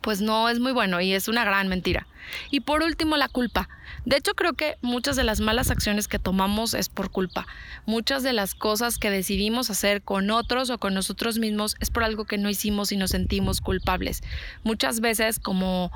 pues 0.00 0.20
no 0.20 0.48
es 0.48 0.58
muy 0.58 0.72
bueno 0.72 1.00
y 1.00 1.12
es 1.12 1.28
una 1.28 1.44
gran 1.44 1.68
mentira. 1.68 2.06
Y 2.50 2.60
por 2.60 2.82
último, 2.82 3.16
la 3.16 3.28
culpa. 3.28 3.68
De 4.04 4.16
hecho, 4.16 4.34
creo 4.34 4.52
que 4.54 4.76
muchas 4.80 5.16
de 5.16 5.24
las 5.24 5.40
malas 5.40 5.70
acciones 5.70 6.08
que 6.08 6.18
tomamos 6.18 6.74
es 6.74 6.88
por 6.88 7.10
culpa. 7.10 7.46
Muchas 7.86 8.22
de 8.22 8.32
las 8.32 8.54
cosas 8.54 8.98
que 8.98 9.10
decidimos 9.10 9.70
hacer 9.70 10.02
con 10.02 10.30
otros 10.30 10.70
o 10.70 10.78
con 10.78 10.94
nosotros 10.94 11.38
mismos 11.38 11.76
es 11.80 11.90
por 11.90 12.04
algo 12.04 12.24
que 12.24 12.38
no 12.38 12.50
hicimos 12.50 12.92
y 12.92 12.96
nos 12.96 13.10
sentimos 13.10 13.60
culpables. 13.60 14.22
Muchas 14.64 15.00
veces 15.00 15.38
como 15.38 15.92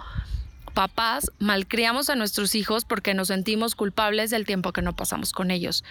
papás 0.77 1.33
malcriamos 1.39 2.11
a 2.11 2.17
nuestros 2.17 2.55
hijos 2.55 2.85
porque 2.85 3.15
nos 3.15 3.29
sentimos 3.29 3.75
culpables 3.75 4.29
del 4.29 4.45
tiempo 4.45 4.75
que 4.75 4.83
no 4.83 4.95
pasamos 4.95 5.33
con 5.33 5.51
ellos. 5.51 5.85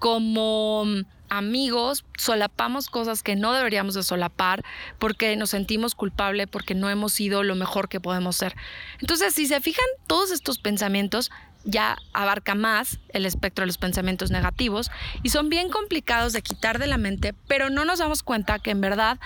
Como 0.00 0.84
amigos 1.28 2.04
solapamos 2.18 2.88
cosas 2.88 3.22
que 3.22 3.36
no 3.36 3.52
deberíamos 3.52 3.94
de 3.94 4.02
solapar 4.02 4.64
porque 4.98 5.36
nos 5.36 5.50
sentimos 5.50 5.94
culpables 5.94 6.48
porque 6.48 6.74
no 6.74 6.90
hemos 6.90 7.12
sido 7.12 7.44
lo 7.44 7.54
mejor 7.54 7.88
que 7.88 8.00
podemos 8.00 8.34
ser. 8.34 8.56
Entonces, 8.98 9.32
si 9.32 9.46
se 9.46 9.60
fijan, 9.60 9.86
todos 10.08 10.32
estos 10.32 10.58
pensamientos 10.58 11.30
ya 11.62 11.96
abarca 12.12 12.56
más 12.56 12.98
el 13.10 13.26
espectro 13.26 13.62
de 13.62 13.68
los 13.68 13.78
pensamientos 13.78 14.32
negativos 14.32 14.90
y 15.22 15.28
son 15.28 15.50
bien 15.50 15.68
complicados 15.68 16.32
de 16.32 16.42
quitar 16.42 16.80
de 16.80 16.88
la 16.88 16.98
mente, 16.98 17.32
pero 17.46 17.70
no 17.70 17.84
nos 17.84 18.00
damos 18.00 18.24
cuenta 18.24 18.58
que 18.58 18.72
en 18.72 18.80
verdad 18.80 19.20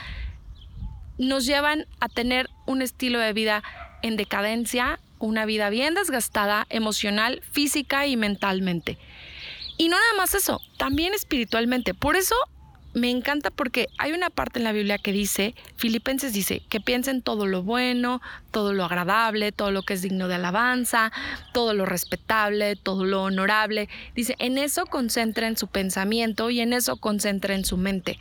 nos 1.17 1.47
llevan 1.47 1.87
a 2.01 2.11
tener 2.11 2.51
un 2.67 2.83
estilo 2.83 3.19
de 3.19 3.33
vida 3.33 3.63
en 4.03 4.19
decadencia 4.19 5.01
una 5.19 5.47
vida 5.47 5.71
bien 5.71 5.95
desgastada 5.95 6.67
emocional, 6.71 7.43
física 7.53 8.07
y 8.07 8.17
mentalmente. 8.17 8.99
Y 9.79 9.89
no 9.89 9.97
nada 9.97 10.15
más 10.17 10.35
eso, 10.35 10.61
también 10.79 11.15
espiritualmente. 11.15 11.95
Por 11.95 12.17
eso 12.17 12.35
me 12.97 13.11
encanta 13.11 13.51
porque 13.51 13.89
hay 13.99 14.13
una 14.13 14.31
parte 14.31 14.59
en 14.59 14.65
la 14.65 14.73
Biblia 14.73 14.97
que 14.97 15.13
dice, 15.13 15.55
Filipenses 15.77 16.33
dice, 16.33 16.63
que 16.71 16.81
piensen 16.81 17.21
todo 17.21 17.47
lo 17.47 17.63
bueno, 17.63 18.23
todo 18.51 18.73
lo 18.73 18.85
agradable, 18.85 19.53
todo 19.53 19.71
lo 19.71 19.83
que 19.83 19.93
es 19.93 20.01
digno 20.01 20.29
de 20.29 20.37
alabanza, 20.37 21.13
todo 21.53 21.75
lo 21.75 21.85
respetable, 21.85 22.75
todo 22.75 23.05
lo 23.05 23.25
honorable. 23.25 23.91
Dice, 24.15 24.35
en 24.39 24.57
eso 24.57 24.87
concentren 24.87 25.59
su 25.59 25.67
pensamiento 25.67 26.49
y 26.49 26.61
en 26.61 26.73
eso 26.73 26.97
concentren 26.97 27.67
su 27.67 27.77
mente. 27.77 28.19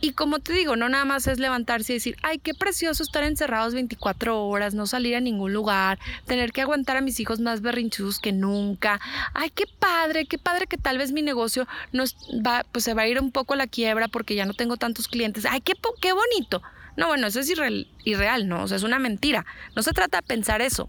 Y 0.00 0.12
como 0.12 0.38
te 0.38 0.52
digo, 0.52 0.76
no 0.76 0.88
nada 0.88 1.04
más 1.04 1.26
es 1.26 1.38
levantarse 1.38 1.92
y 1.92 1.96
decir, 1.96 2.16
ay, 2.22 2.38
qué 2.38 2.54
precioso 2.54 3.02
estar 3.02 3.24
encerrados 3.24 3.74
24 3.74 4.46
horas, 4.46 4.74
no 4.74 4.86
salir 4.86 5.16
a 5.16 5.20
ningún 5.20 5.52
lugar, 5.52 5.98
tener 6.26 6.52
que 6.52 6.62
aguantar 6.62 6.96
a 6.96 7.00
mis 7.00 7.20
hijos 7.20 7.40
más 7.40 7.60
berrinchudos 7.60 8.18
que 8.18 8.32
nunca. 8.32 9.00
Ay, 9.32 9.50
qué 9.50 9.64
padre, 9.78 10.26
qué 10.26 10.38
padre 10.38 10.66
que 10.66 10.78
tal 10.78 10.98
vez 10.98 11.12
mi 11.12 11.22
negocio 11.22 11.66
nos 11.92 12.14
va, 12.46 12.64
pues 12.72 12.84
se 12.84 12.94
va 12.94 13.02
a 13.02 13.08
ir 13.08 13.20
un 13.20 13.32
poco 13.32 13.54
a 13.54 13.56
la 13.56 13.66
quiebra 13.66 14.08
porque 14.08 14.34
ya 14.34 14.44
no 14.44 14.54
tengo 14.54 14.76
tantos 14.76 15.08
clientes. 15.08 15.46
Ay, 15.46 15.60
qué, 15.60 15.74
qué 16.00 16.12
bonito. 16.12 16.62
No, 16.96 17.08
bueno, 17.08 17.26
eso 17.26 17.40
es 17.40 17.50
irreal, 17.50 17.88
irreal, 18.04 18.48
¿no? 18.48 18.62
O 18.62 18.68
sea, 18.68 18.76
es 18.76 18.82
una 18.84 18.98
mentira. 18.98 19.44
No 19.74 19.82
se 19.82 19.92
trata 19.92 20.18
de 20.18 20.22
pensar 20.22 20.62
eso. 20.62 20.88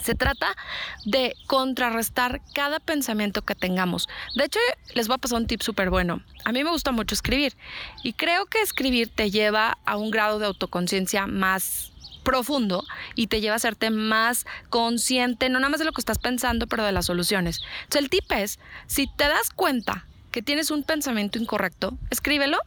Se 0.00 0.14
trata 0.14 0.56
de 1.04 1.34
contrarrestar 1.46 2.40
cada 2.54 2.80
pensamiento 2.80 3.42
que 3.42 3.54
tengamos. 3.54 4.08
De 4.34 4.44
hecho, 4.44 4.58
les 4.94 5.08
voy 5.08 5.16
a 5.16 5.18
pasar 5.18 5.38
un 5.38 5.46
tip 5.46 5.60
súper 5.62 5.90
bueno. 5.90 6.22
A 6.44 6.52
mí 6.52 6.64
me 6.64 6.70
gusta 6.70 6.92
mucho 6.92 7.14
escribir 7.14 7.56
y 8.02 8.12
creo 8.12 8.46
que 8.46 8.60
escribir 8.60 9.10
te 9.14 9.30
lleva 9.30 9.78
a 9.84 9.96
un 9.96 10.10
grado 10.10 10.38
de 10.38 10.46
autoconciencia 10.46 11.26
más 11.26 11.92
profundo 12.22 12.84
y 13.14 13.28
te 13.28 13.40
lleva 13.40 13.54
a 13.54 13.56
hacerte 13.56 13.90
más 13.90 14.44
consciente, 14.68 15.48
no 15.48 15.60
nada 15.60 15.70
más 15.70 15.78
de 15.78 15.86
lo 15.86 15.92
que 15.92 16.00
estás 16.00 16.18
pensando, 16.18 16.66
pero 16.66 16.84
de 16.84 16.92
las 16.92 17.06
soluciones. 17.06 17.62
Entonces, 17.84 18.02
el 18.02 18.10
tip 18.10 18.30
es, 18.32 18.58
si 18.86 19.06
te 19.06 19.24
das 19.24 19.50
cuenta 19.50 20.04
que 20.30 20.42
tienes 20.42 20.70
un 20.70 20.82
pensamiento 20.82 21.38
incorrecto, 21.38 21.96
escríbelo 22.10 22.58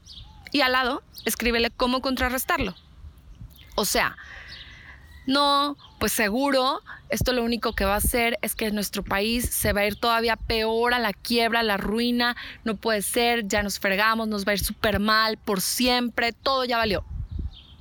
y 0.51 0.61
al 0.61 0.71
lado, 0.71 1.03
escríbele 1.25 1.69
cómo 1.69 2.01
contrarrestarlo. 2.01 2.75
O 3.75 3.85
sea, 3.85 4.17
no, 5.31 5.77
pues 6.00 6.11
seguro, 6.11 6.81
esto 7.09 7.33
lo 7.33 7.43
único 7.43 7.73
que 7.73 7.85
va 7.85 7.95
a 7.95 7.97
hacer 7.97 8.38
es 8.41 8.55
que 8.55 8.71
nuestro 8.71 9.03
país 9.03 9.50
se 9.50 9.73
va 9.73 9.81
a 9.81 9.85
ir 9.88 9.95
todavía 9.95 10.35
peor 10.35 10.93
a 10.93 11.00
la 11.00 11.13
quiebra, 11.13 11.61
a 11.61 11.63
la 11.63 11.77
ruina, 11.77 12.35
no 12.63 12.75
puede 12.75 13.01
ser, 13.01 13.47
ya 13.47 13.63
nos 13.63 13.79
fregamos, 13.79 14.27
nos 14.27 14.45
va 14.45 14.51
a 14.51 14.53
ir 14.55 14.59
súper 14.59 15.00
mal 15.00 15.38
por 15.38 15.61
siempre, 15.61 16.33
todo 16.33 16.65
ya 16.65 16.77
valió. 16.77 17.03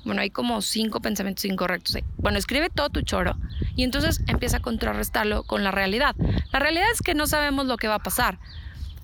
Bueno, 0.05 0.23
hay 0.23 0.31
como 0.31 0.63
cinco 0.63 1.01
pensamientos 1.01 1.45
incorrectos 1.45 1.95
ahí. 1.95 2.05
Bueno, 2.17 2.39
escribe 2.39 2.71
todo 2.71 2.89
tu 2.89 3.03
choro 3.03 3.37
y 3.77 3.85
entonces 3.85 4.23
empieza 4.27 4.59
a 4.59 4.61
contrarrestarlo 4.61 5.43
con 5.43 5.63
la 5.63 5.71
realidad. 5.71 6.17
La 6.53 6.59
realidad 6.59 6.87
es 6.93 7.03
que 7.03 7.15
no 7.15 7.27
sabemos 7.27 7.67
lo 7.67 7.77
que 7.77 7.89
va 7.89 7.97
a 7.97 8.03
pasar. 8.03 8.39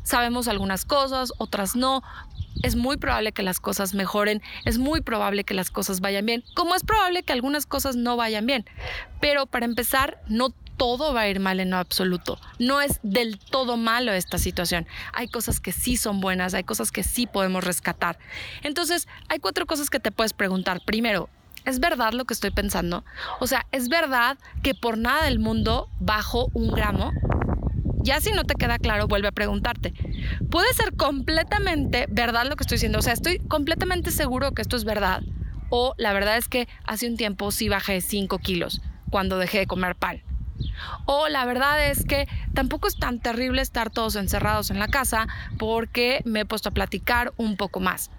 Sabemos 0.03 0.49
algunas 0.49 0.85
cosas, 0.85 1.33
otras 1.39 1.77
no, 1.77 2.03
es 2.63 2.77
muy 2.77 2.97
probable 2.97 3.33
que 3.33 3.43
las 3.43 3.61
cosas 3.61 3.95
mejoren, 3.95 4.43
es 4.65 4.79
muy 4.79 5.01
probable 5.01 5.45
que 5.45 5.55
las 5.55 5.71
cosas 5.71 6.01
vayan 6.01 6.27
bien, 6.27 6.45
como 6.55 6.75
es 6.75 6.83
probable 6.83 7.23
que 7.23 7.33
algunas 7.33 7.67
cosas 7.67 7.97
no 7.97 8.17
vayan 8.17 8.47
bien. 8.47 8.65
Pero 9.21 9.47
para 9.47 9.67
empezar, 9.67 10.21
no 10.29 10.51
todo 10.77 11.15
va 11.15 11.23
a 11.23 11.29
ir 11.29 11.41
mal 11.41 11.61
en 11.61 11.71
lo 11.71 11.77
absoluto. 11.77 12.39
No 12.59 12.81
es 12.81 13.01
del 13.03 13.39
todo 13.39 13.77
malo 13.77 14.13
esta 14.13 14.39
situación. 14.39 14.87
Hay 15.13 15.29
cosas 15.29 15.61
que 15.61 15.73
sí 15.73 15.97
son 15.97 16.21
buenas, 16.21 16.55
hay 16.55 16.65
cosas 16.65 16.93
que 16.93 17.03
sí 17.03 17.27
podemos 17.27 17.65
rescatar. 17.65 18.19
Entonces, 18.63 19.09
hay 19.29 19.39
cuatro 19.39 19.67
cosas 19.67 19.91
que 19.91 20.01
te 20.01 20.13
puedes 20.13 20.33
preguntar. 20.33 20.81
Primero, 20.85 21.29
¿es 21.65 21.81
verdad 21.81 22.13
lo 22.13 22.25
que 22.25 22.35
estoy 22.35 22.51
pensando? 22.51 23.05
O 23.41 23.47
sea, 23.47 23.67
¿es 23.73 23.89
verdad 23.89 24.39
que 24.63 24.75
por 24.75 24.99
nada 24.99 25.25
del 25.25 25.39
mundo 25.39 25.89
bajo 25.99 26.49
un 26.53 26.71
gramo? 26.71 27.13
Ya 28.07 28.21
si 28.21 28.31
no 28.31 28.45
te 28.45 28.55
queda 28.55 28.79
claro, 28.79 29.09
vuelve 29.09 29.27
a 29.27 29.33
preguntarte. 29.33 29.93
Puede 30.49 30.73
ser 30.75 30.95
completamente 30.95 32.07
verdad 32.09 32.47
lo 32.49 32.55
que 32.55 32.63
estoy 32.63 32.77
diciendo. 32.77 33.01
O 33.01 33.03
sea, 33.03 33.13
estoy 33.13 33.41
completamente 33.41 34.13
seguro 34.13 34.53
que 34.53 34.63
esto 34.63 34.77
es 34.77 34.85
verdad. 34.85 35.25
O 35.71 35.93
la 35.99 36.13
verdad 36.13 36.37
es 36.37 36.47
que 36.47 36.69
hace 36.85 37.09
un 37.09 37.17
tiempo 37.17 37.51
sí 37.51 37.69
bajé 37.69 38.01
5 38.01 38.39
kilos 38.39 38.81
cuando 39.11 39.39
dejé 39.39 39.59
de 39.59 39.67
comer 39.67 39.97
pan. 39.97 40.23
O 41.07 41.27
la 41.27 41.45
verdad 41.47 41.85
es 41.85 42.05
que 42.05 42.29
tampoco 42.55 42.87
es 42.87 42.97
tan 42.97 43.19
terrible 43.19 43.61
estar 43.61 43.91
todos 43.91 44.15
encerrados 44.15 44.71
en 44.71 44.79
la 44.79 44.87
casa 44.87 45.27
porque 45.59 46.23
me 46.25 46.43
he 46.43 46.45
puesto 46.45 46.69
a 46.69 46.73
platicar 46.73 47.35
un 47.37 47.57
poco 47.57 47.81
más. 47.81 48.13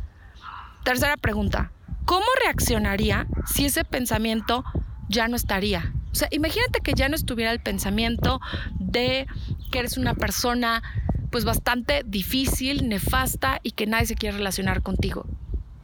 Tercera 0.83 1.15
pregunta. 1.15 1.71
¿Cómo 2.03 2.25
reaccionaría 2.43 3.25
si 3.45 3.67
ese 3.67 3.85
pensamiento 3.85 4.65
ya 5.07 5.29
no 5.29 5.37
estaría? 5.37 5.93
O 6.17 6.19
sea, 6.19 6.29
imagínate 6.31 6.79
que 6.79 6.93
ya 6.95 7.09
no 7.09 7.15
estuviera 7.15 7.51
el 7.51 7.59
pensamiento 7.59 8.41
de 8.79 9.27
que 9.71 9.77
eres 9.77 9.99
una 9.99 10.15
persona 10.15 10.81
pues 11.29 11.45
bastante 11.45 12.01
difícil, 12.07 12.89
nefasta 12.89 13.59
y 13.61 13.73
que 13.73 13.85
nadie 13.85 14.07
se 14.07 14.15
quiere 14.15 14.35
relacionar 14.35 14.81
contigo. 14.81 15.27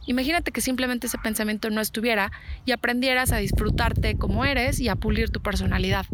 Imagínate 0.08 0.52
que 0.52 0.60
simplemente 0.60 1.06
ese 1.06 1.20
pensamiento 1.20 1.70
no 1.70 1.82
estuviera 1.82 2.32
y 2.66 2.72
aprendieras 2.72 3.32
a 3.32 3.38
disfrutarte 3.38 4.18
como 4.18 4.44
eres 4.44 4.80
y 4.80 4.90
a 4.90 4.96
pulir 4.96 5.30
tu 5.30 5.40
personalidad. 5.40 6.08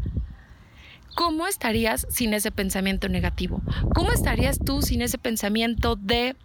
¿Cómo 1.15 1.47
estarías 1.47 2.05
sin 2.09 2.33
ese 2.33 2.51
pensamiento 2.51 3.07
negativo? 3.07 3.61
¿Cómo 3.95 4.11
estarías 4.11 4.59
tú 4.59 4.81
sin 4.81 5.01
ese 5.01 5.17
pensamiento 5.17 5.95
de 5.95 6.35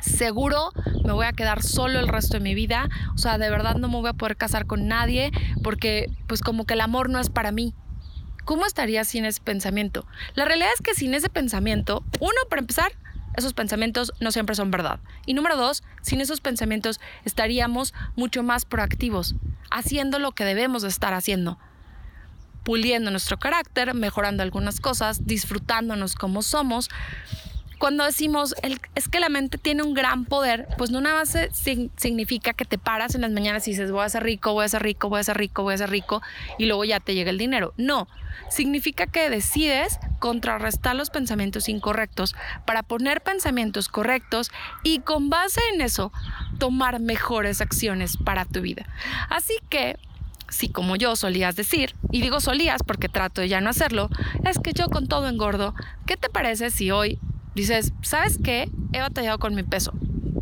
seguro 0.00 0.72
me 1.04 1.12
voy 1.12 1.26
a 1.26 1.32
quedar 1.32 1.62
solo 1.62 1.98
el 1.98 2.08
resto 2.08 2.34
de 2.34 2.40
mi 2.40 2.54
vida? 2.54 2.88
O 3.14 3.18
sea, 3.18 3.38
de 3.38 3.50
verdad 3.50 3.76
no 3.76 3.88
me 3.88 3.96
voy 3.96 4.08
a 4.08 4.12
poder 4.12 4.36
casar 4.36 4.66
con 4.66 4.88
nadie 4.88 5.32
porque 5.62 6.10
pues 6.26 6.40
como 6.40 6.64
que 6.64 6.74
el 6.74 6.80
amor 6.80 7.10
no 7.10 7.20
es 7.20 7.30
para 7.30 7.52
mí. 7.52 7.74
¿cómo 8.46 8.64
estarías 8.64 9.08
sin 9.08 9.26
ese 9.26 9.42
pensamiento? 9.42 10.06
La 10.34 10.46
realidad 10.46 10.70
es 10.72 10.80
que 10.80 10.94
sin 10.94 11.12
ese 11.12 11.28
pensamiento, 11.28 12.02
uno, 12.20 12.36
para 12.48 12.60
empezar, 12.60 12.92
esos 13.36 13.52
pensamientos 13.52 14.14
no 14.20 14.32
siempre 14.32 14.54
son 14.54 14.70
verdad. 14.70 15.00
Y 15.26 15.34
número 15.34 15.56
dos, 15.56 15.82
sin 16.00 16.22
esos 16.22 16.40
pensamientos 16.40 17.00
estaríamos 17.26 17.92
mucho 18.14 18.42
más 18.42 18.64
proactivos, 18.64 19.34
haciendo 19.70 20.18
lo 20.18 20.32
que 20.32 20.44
debemos 20.44 20.82
de 20.82 20.88
estar 20.88 21.12
haciendo, 21.12 21.58
puliendo 22.62 23.10
nuestro 23.10 23.36
carácter, 23.38 23.92
mejorando 23.94 24.42
algunas 24.42 24.80
cosas, 24.80 25.26
disfrutándonos 25.26 26.14
como 26.14 26.40
somos 26.40 26.88
cuando 27.78 28.04
decimos 28.04 28.54
es 28.94 29.08
que 29.08 29.20
la 29.20 29.28
mente 29.28 29.58
tiene 29.58 29.82
un 29.82 29.94
gran 29.94 30.24
poder, 30.24 30.66
pues 30.78 30.90
no 30.90 31.00
nada 31.00 31.16
más 31.16 31.36
significa 31.96 32.52
que 32.52 32.64
te 32.64 32.78
paras 32.78 33.14
en 33.14 33.20
las 33.20 33.30
mañanas 33.30 33.66
y 33.68 33.72
dices 33.72 33.90
voy 33.90 34.04
a 34.04 34.08
ser 34.08 34.22
rico, 34.22 34.52
voy 34.52 34.64
a 34.64 34.68
ser 34.68 34.82
rico, 34.82 35.08
voy 35.08 35.20
a 35.20 35.24
ser 35.24 35.36
rico, 35.36 35.62
voy 35.62 35.74
a 35.74 35.78
ser 35.78 35.90
rico 35.90 36.22
y 36.58 36.66
luego 36.66 36.84
ya 36.84 37.00
te 37.00 37.14
llega 37.14 37.30
el 37.30 37.38
dinero. 37.38 37.74
No, 37.76 38.08
significa 38.48 39.06
que 39.06 39.28
decides 39.28 39.98
contrarrestar 40.18 40.96
los 40.96 41.10
pensamientos 41.10 41.68
incorrectos 41.68 42.34
para 42.64 42.82
poner 42.82 43.20
pensamientos 43.20 43.88
correctos 43.88 44.50
y 44.82 45.00
con 45.00 45.28
base 45.28 45.60
en 45.74 45.80
eso 45.80 46.12
tomar 46.58 47.00
mejores 47.00 47.60
acciones 47.60 48.16
para 48.16 48.44
tu 48.44 48.60
vida. 48.62 48.86
Así 49.28 49.54
que 49.68 49.98
si 50.48 50.68
como 50.68 50.96
yo 50.96 51.16
solías 51.16 51.56
decir, 51.56 51.94
y 52.10 52.22
digo 52.22 52.40
solías 52.40 52.82
porque 52.84 53.08
trato 53.08 53.40
de 53.40 53.48
ya 53.48 53.60
no 53.60 53.68
hacerlo, 53.68 54.08
es 54.44 54.58
que 54.58 54.72
yo 54.72 54.86
con 54.88 55.08
todo 55.08 55.28
engordo, 55.28 55.74
¿qué 56.06 56.16
te 56.16 56.28
parece 56.28 56.70
si 56.70 56.90
hoy 56.90 57.18
dices, 57.56 57.92
¿sabes 58.02 58.38
qué? 58.42 58.70
He 58.92 59.00
batallado 59.00 59.38
con 59.38 59.54
mi 59.54 59.62
peso. 59.62 59.92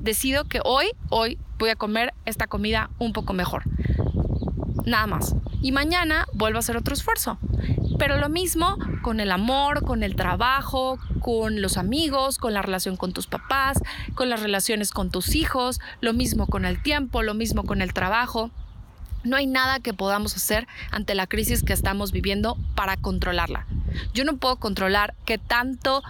Decido 0.00 0.44
que 0.44 0.60
hoy, 0.64 0.90
hoy 1.08 1.38
voy 1.58 1.70
a 1.70 1.76
comer 1.76 2.12
esta 2.26 2.48
comida 2.48 2.90
un 2.98 3.12
poco 3.12 3.32
mejor. 3.32 3.62
Nada 4.84 5.06
más. 5.06 5.34
Y 5.62 5.72
mañana 5.72 6.26
vuelvo 6.34 6.58
a 6.58 6.60
hacer 6.60 6.76
otro 6.76 6.92
esfuerzo. 6.92 7.38
Pero 7.98 8.18
lo 8.18 8.28
mismo 8.28 8.76
con 9.02 9.20
el 9.20 9.30
amor, 9.30 9.84
con 9.84 10.02
el 10.02 10.16
trabajo, 10.16 10.98
con 11.20 11.62
los 11.62 11.76
amigos, 11.76 12.36
con 12.36 12.52
la 12.52 12.62
relación 12.62 12.96
con 12.96 13.12
tus 13.12 13.28
papás, 13.28 13.80
con 14.14 14.28
las 14.28 14.42
relaciones 14.42 14.90
con 14.90 15.10
tus 15.10 15.36
hijos, 15.36 15.80
lo 16.00 16.12
mismo 16.12 16.48
con 16.48 16.64
el 16.64 16.82
tiempo, 16.82 17.22
lo 17.22 17.34
mismo 17.34 17.62
con 17.62 17.80
el 17.80 17.94
trabajo. 17.94 18.50
No 19.22 19.36
hay 19.36 19.46
nada 19.46 19.78
que 19.78 19.94
podamos 19.94 20.34
hacer 20.36 20.66
ante 20.90 21.14
la 21.14 21.28
crisis 21.28 21.62
que 21.62 21.72
estamos 21.72 22.10
viviendo 22.10 22.58
para 22.74 22.96
controlarla. 22.96 23.66
Yo 24.12 24.24
no 24.24 24.36
puedo 24.36 24.56
controlar 24.56 25.14
qué 25.24 25.38
tanto 25.38 26.02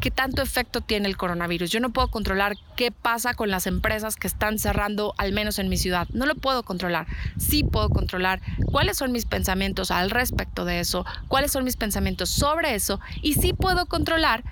qué 0.00 0.10
tanto 0.10 0.42
efecto 0.42 0.80
tiene 0.80 1.08
el 1.08 1.16
coronavirus. 1.16 1.70
Yo 1.70 1.80
no 1.80 1.90
puedo 1.90 2.08
controlar 2.08 2.56
qué 2.76 2.90
pasa 2.90 3.34
con 3.34 3.50
las 3.50 3.66
empresas 3.66 4.16
que 4.16 4.26
están 4.26 4.58
cerrando, 4.58 5.14
al 5.18 5.32
menos 5.32 5.58
en 5.58 5.68
mi 5.68 5.76
ciudad. 5.76 6.08
No 6.12 6.26
lo 6.26 6.34
puedo 6.34 6.62
controlar. 6.62 7.06
Sí 7.38 7.62
puedo 7.62 7.90
controlar 7.90 8.40
cuáles 8.66 8.96
son 8.96 9.12
mis 9.12 9.26
pensamientos 9.26 9.90
al 9.90 10.10
respecto 10.10 10.64
de 10.64 10.80
eso, 10.80 11.04
cuáles 11.28 11.52
son 11.52 11.64
mis 11.64 11.76
pensamientos 11.76 12.30
sobre 12.30 12.74
eso 12.74 13.00
y 13.22 13.34
sí 13.34 13.52
puedo 13.52 13.86
controlar 13.86 14.42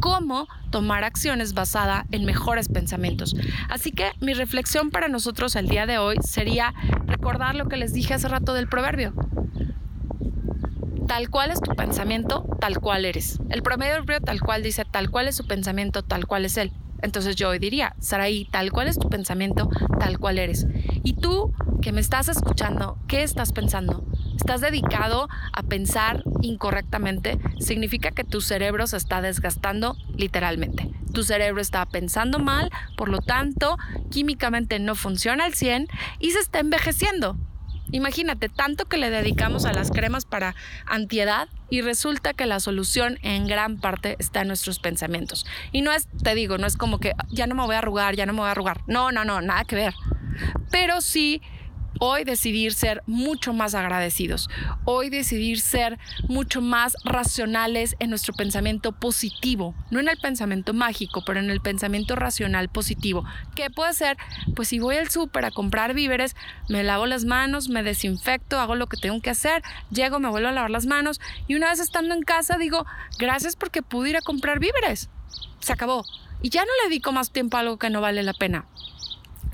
cómo 0.00 0.48
tomar 0.70 1.04
acciones 1.04 1.52
basada 1.52 2.06
en 2.12 2.24
mejores 2.24 2.68
pensamientos. 2.68 3.34
Así 3.68 3.90
que 3.90 4.12
mi 4.20 4.34
reflexión 4.34 4.90
para 4.90 5.08
nosotros 5.08 5.56
el 5.56 5.68
día 5.68 5.86
de 5.86 5.98
hoy 5.98 6.16
sería 6.22 6.72
recordar 7.06 7.56
lo 7.56 7.68
que 7.68 7.76
les 7.76 7.92
dije 7.92 8.14
hace 8.14 8.28
rato 8.28 8.54
del 8.54 8.68
proverbio 8.68 9.12
tal 11.12 11.28
cual 11.28 11.50
es 11.50 11.60
tu 11.60 11.74
pensamiento, 11.74 12.46
tal 12.58 12.80
cual 12.80 13.04
eres. 13.04 13.38
El 13.50 13.62
promedio 13.62 14.02
tal 14.24 14.40
cual 14.40 14.62
dice 14.62 14.86
tal 14.86 15.10
cual 15.10 15.28
es 15.28 15.36
su 15.36 15.46
pensamiento, 15.46 16.02
tal 16.02 16.26
cual 16.26 16.46
es 16.46 16.56
él. 16.56 16.72
Entonces 17.02 17.36
yo 17.36 17.50
hoy 17.50 17.58
diría, 17.58 17.94
Saraí, 18.00 18.46
tal 18.46 18.72
cual 18.72 18.88
es 18.88 18.98
tu 18.98 19.10
pensamiento, 19.10 19.68
tal 20.00 20.18
cual 20.18 20.38
eres. 20.38 20.66
Y 21.04 21.16
tú 21.16 21.52
que 21.82 21.92
me 21.92 22.00
estás 22.00 22.28
escuchando, 22.28 22.96
¿qué 23.08 23.24
estás 23.24 23.52
pensando? 23.52 24.06
¿Estás 24.38 24.62
dedicado 24.62 25.28
a 25.52 25.62
pensar 25.62 26.24
incorrectamente? 26.40 27.38
Significa 27.58 28.12
que 28.12 28.24
tu 28.24 28.40
cerebro 28.40 28.86
se 28.86 28.96
está 28.96 29.20
desgastando 29.20 29.98
literalmente. 30.16 30.90
Tu 31.12 31.24
cerebro 31.24 31.60
está 31.60 31.84
pensando 31.84 32.38
mal, 32.38 32.70
por 32.96 33.10
lo 33.10 33.18
tanto, 33.18 33.76
químicamente 34.10 34.78
no 34.78 34.94
funciona 34.94 35.44
al 35.44 35.52
100 35.52 35.88
y 36.20 36.30
se 36.30 36.38
está 36.38 36.60
envejeciendo. 36.60 37.36
Imagínate, 37.92 38.48
tanto 38.48 38.86
que 38.86 38.96
le 38.96 39.10
dedicamos 39.10 39.64
a 39.64 39.72
las 39.72 39.90
cremas 39.90 40.24
para 40.24 40.54
antiedad 40.86 41.48
y 41.70 41.82
resulta 41.82 42.32
que 42.32 42.46
la 42.46 42.58
solución 42.58 43.18
en 43.22 43.46
gran 43.46 43.78
parte 43.78 44.16
está 44.18 44.40
en 44.40 44.48
nuestros 44.48 44.78
pensamientos. 44.78 45.46
Y 45.70 45.82
no 45.82 45.92
es, 45.92 46.08
te 46.22 46.34
digo, 46.34 46.58
no 46.58 46.66
es 46.66 46.76
como 46.76 46.98
que 46.98 47.12
ya 47.30 47.46
no 47.46 47.54
me 47.54 47.64
voy 47.64 47.76
a 47.76 47.78
arrugar, 47.78 48.16
ya 48.16 48.26
no 48.26 48.32
me 48.32 48.40
voy 48.40 48.48
a 48.48 48.52
arrugar. 48.52 48.80
No, 48.86 49.12
no, 49.12 49.24
no, 49.24 49.40
nada 49.40 49.64
que 49.64 49.76
ver. 49.76 49.94
Pero 50.70 51.00
sí 51.00 51.42
Hoy 52.04 52.24
decidir 52.24 52.72
ser 52.72 53.00
mucho 53.06 53.52
más 53.52 53.76
agradecidos. 53.76 54.50
Hoy 54.84 55.08
decidir 55.08 55.60
ser 55.60 56.00
mucho 56.26 56.60
más 56.60 56.96
racionales 57.04 57.94
en 58.00 58.10
nuestro 58.10 58.34
pensamiento 58.34 58.90
positivo. 58.90 59.76
No 59.92 60.00
en 60.00 60.08
el 60.08 60.18
pensamiento 60.18 60.74
mágico, 60.74 61.22
pero 61.24 61.38
en 61.38 61.48
el 61.48 61.60
pensamiento 61.60 62.16
racional 62.16 62.68
positivo. 62.68 63.24
¿Qué 63.54 63.70
puede 63.70 63.92
ser? 63.92 64.16
Pues 64.56 64.66
si 64.66 64.80
voy 64.80 64.96
al 64.96 65.10
súper 65.10 65.44
a 65.44 65.52
comprar 65.52 65.94
víveres, 65.94 66.34
me 66.68 66.82
lavo 66.82 67.06
las 67.06 67.24
manos, 67.24 67.68
me 67.68 67.84
desinfecto, 67.84 68.58
hago 68.58 68.74
lo 68.74 68.88
que 68.88 68.96
tengo 68.96 69.20
que 69.20 69.30
hacer, 69.30 69.62
llego, 69.92 70.18
me 70.18 70.28
vuelvo 70.28 70.48
a 70.48 70.52
lavar 70.52 70.72
las 70.72 70.86
manos 70.86 71.20
y 71.46 71.54
una 71.54 71.70
vez 71.70 71.78
estando 71.78 72.14
en 72.14 72.22
casa 72.22 72.58
digo, 72.58 72.84
gracias 73.20 73.54
porque 73.54 73.80
pude 73.80 74.10
ir 74.10 74.16
a 74.16 74.22
comprar 74.22 74.58
víveres. 74.58 75.08
Se 75.60 75.72
acabó. 75.72 76.04
Y 76.42 76.48
ya 76.48 76.62
no 76.62 76.70
le 76.82 76.88
dedico 76.88 77.12
más 77.12 77.30
tiempo 77.30 77.58
a 77.58 77.60
algo 77.60 77.78
que 77.78 77.90
no 77.90 78.00
vale 78.00 78.24
la 78.24 78.34
pena 78.34 78.66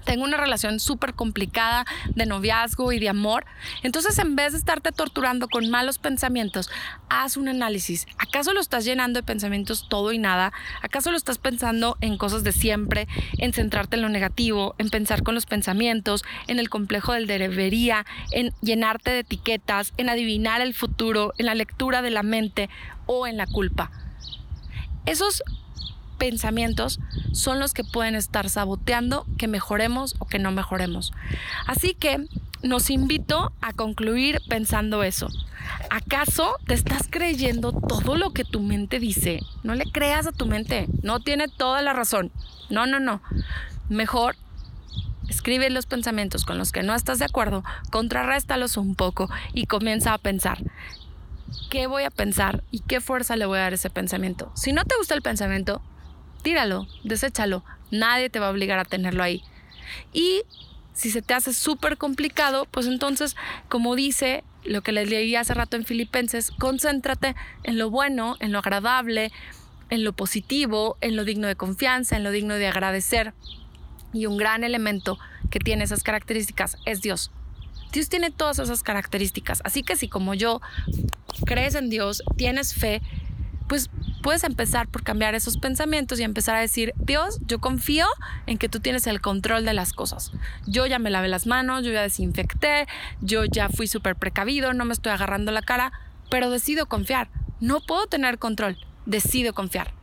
tengo 0.04 0.24
una 0.24 0.36
relación 0.36 0.80
súper 0.80 1.14
complicada 1.14 1.84
de 2.14 2.26
noviazgo 2.26 2.92
y 2.92 2.98
de 2.98 3.08
amor. 3.08 3.44
Entonces, 3.82 4.18
en 4.18 4.36
vez 4.36 4.52
de 4.52 4.58
estarte 4.58 4.90
torturando 4.90 5.48
con 5.48 5.68
malos 5.68 5.98
pensamientos, 5.98 6.70
haz 7.08 7.36
un 7.36 7.48
análisis. 7.48 8.06
¿Acaso 8.18 8.52
lo 8.52 8.60
estás 8.60 8.84
llenando 8.84 9.18
de 9.18 9.22
pensamientos 9.22 9.86
todo 9.88 10.12
y 10.12 10.18
nada? 10.18 10.52
¿Acaso 10.82 11.10
lo 11.10 11.16
estás 11.16 11.38
pensando 11.38 11.98
en 12.00 12.16
cosas 12.16 12.42
de 12.42 12.52
siempre, 12.52 13.06
en 13.38 13.52
centrarte 13.52 13.96
en 13.96 14.02
lo 14.02 14.08
negativo, 14.08 14.74
en 14.78 14.88
pensar 14.90 15.22
con 15.22 15.34
los 15.34 15.46
pensamientos, 15.46 16.24
en 16.46 16.58
el 16.58 16.70
complejo 16.70 17.12
del 17.12 17.26
debería, 17.26 18.06
en 18.30 18.54
llenarte 18.62 19.10
de 19.10 19.20
etiquetas, 19.20 19.92
en 19.96 20.08
adivinar 20.08 20.60
el 20.60 20.74
futuro, 20.74 21.34
en 21.38 21.46
la 21.46 21.54
lectura 21.54 22.02
de 22.02 22.10
la 22.10 22.22
mente 22.22 22.70
o 23.06 23.26
en 23.26 23.36
la 23.36 23.46
culpa? 23.46 23.90
Esos 25.04 25.42
pensamientos 26.18 27.00
son 27.32 27.58
los 27.58 27.72
que 27.72 27.84
pueden 27.84 28.14
estar 28.14 28.48
saboteando 28.50 29.26
que 29.38 29.48
mejoremos 29.48 30.16
o 30.18 30.26
que 30.26 30.38
no 30.38 30.50
mejoremos. 30.50 31.12
Así 31.66 31.94
que 31.94 32.26
nos 32.62 32.90
invito 32.90 33.52
a 33.60 33.72
concluir 33.72 34.40
pensando 34.48 35.02
eso. 35.02 35.28
¿Acaso 35.90 36.56
te 36.66 36.74
estás 36.74 37.06
creyendo 37.08 37.72
todo 37.72 38.16
lo 38.16 38.32
que 38.32 38.44
tu 38.44 38.60
mente 38.60 38.98
dice? 38.98 39.40
No 39.62 39.74
le 39.74 39.84
creas 39.90 40.26
a 40.26 40.32
tu 40.32 40.46
mente, 40.46 40.86
no 41.02 41.20
tiene 41.20 41.48
toda 41.48 41.82
la 41.82 41.92
razón. 41.92 42.32
No, 42.68 42.86
no, 42.86 43.00
no. 43.00 43.22
Mejor 43.88 44.36
escribe 45.28 45.70
los 45.70 45.86
pensamientos 45.86 46.44
con 46.44 46.58
los 46.58 46.72
que 46.72 46.82
no 46.82 46.94
estás 46.94 47.18
de 47.18 47.26
acuerdo, 47.26 47.64
contrarréstalos 47.90 48.76
un 48.76 48.94
poco 48.94 49.30
y 49.52 49.66
comienza 49.66 50.14
a 50.14 50.18
pensar. 50.18 50.58
¿Qué 51.70 51.86
voy 51.86 52.04
a 52.04 52.10
pensar 52.10 52.64
y 52.70 52.80
qué 52.80 53.00
fuerza 53.00 53.36
le 53.36 53.46
voy 53.46 53.58
a 53.58 53.62
dar 53.62 53.72
a 53.72 53.76
ese 53.76 53.90
pensamiento? 53.90 54.50
Si 54.54 54.72
no 54.72 54.84
te 54.84 54.96
gusta 54.96 55.14
el 55.14 55.22
pensamiento, 55.22 55.80
tíralo, 56.48 56.86
deséchalo. 57.04 57.62
Nadie 57.90 58.30
te 58.30 58.40
va 58.40 58.46
a 58.46 58.50
obligar 58.50 58.78
a 58.78 58.86
tenerlo 58.86 59.22
ahí. 59.22 59.42
Y 60.14 60.44
si 60.94 61.10
se 61.10 61.20
te 61.20 61.34
hace 61.34 61.52
súper 61.52 61.98
complicado, 61.98 62.66
pues 62.70 62.86
entonces, 62.86 63.36
como 63.68 63.94
dice 63.94 64.44
lo 64.64 64.80
que 64.80 64.92
les 64.92 65.10
leí 65.10 65.36
hace 65.36 65.52
rato 65.52 65.76
en 65.76 65.84
Filipenses, 65.84 66.50
concéntrate 66.52 67.36
en 67.64 67.76
lo 67.76 67.90
bueno, 67.90 68.36
en 68.40 68.52
lo 68.52 68.60
agradable, 68.60 69.30
en 69.90 70.04
lo 70.04 70.14
positivo, 70.14 70.96
en 71.02 71.16
lo 71.16 71.26
digno 71.26 71.48
de 71.48 71.54
confianza, 71.54 72.16
en 72.16 72.24
lo 72.24 72.30
digno 72.30 72.54
de 72.54 72.66
agradecer. 72.66 73.34
Y 74.14 74.24
un 74.24 74.38
gran 74.38 74.64
elemento 74.64 75.18
que 75.50 75.58
tiene 75.58 75.84
esas 75.84 76.02
características 76.02 76.78
es 76.86 77.02
Dios. 77.02 77.30
Dios 77.92 78.08
tiene 78.08 78.30
todas 78.30 78.58
esas 78.58 78.82
características. 78.82 79.60
Así 79.64 79.82
que 79.82 79.96
si 79.96 80.08
como 80.08 80.32
yo 80.32 80.62
crees 81.44 81.74
en 81.74 81.90
Dios, 81.90 82.22
tienes 82.36 82.72
fe, 82.72 83.02
puedes 84.28 84.44
empezar 84.44 84.88
por 84.88 85.04
cambiar 85.04 85.34
esos 85.34 85.56
pensamientos 85.56 86.20
y 86.20 86.22
empezar 86.22 86.54
a 86.54 86.60
decir, 86.60 86.92
Dios, 86.98 87.38
yo 87.46 87.60
confío 87.60 88.04
en 88.44 88.58
que 88.58 88.68
tú 88.68 88.78
tienes 88.78 89.06
el 89.06 89.22
control 89.22 89.64
de 89.64 89.72
las 89.72 89.94
cosas. 89.94 90.32
Yo 90.66 90.84
ya 90.84 90.98
me 90.98 91.08
lavé 91.08 91.28
las 91.28 91.46
manos, 91.46 91.82
yo 91.82 91.92
ya 91.92 92.02
desinfecté, 92.02 92.86
yo 93.22 93.46
ya 93.46 93.70
fui 93.70 93.86
súper 93.86 94.16
precavido, 94.16 94.74
no 94.74 94.84
me 94.84 94.92
estoy 94.92 95.12
agarrando 95.12 95.50
la 95.50 95.62
cara, 95.62 95.92
pero 96.30 96.50
decido 96.50 96.84
confiar. 96.84 97.30
No 97.60 97.80
puedo 97.80 98.06
tener 98.06 98.38
control, 98.38 98.76
decido 99.06 99.54
confiar. 99.54 99.94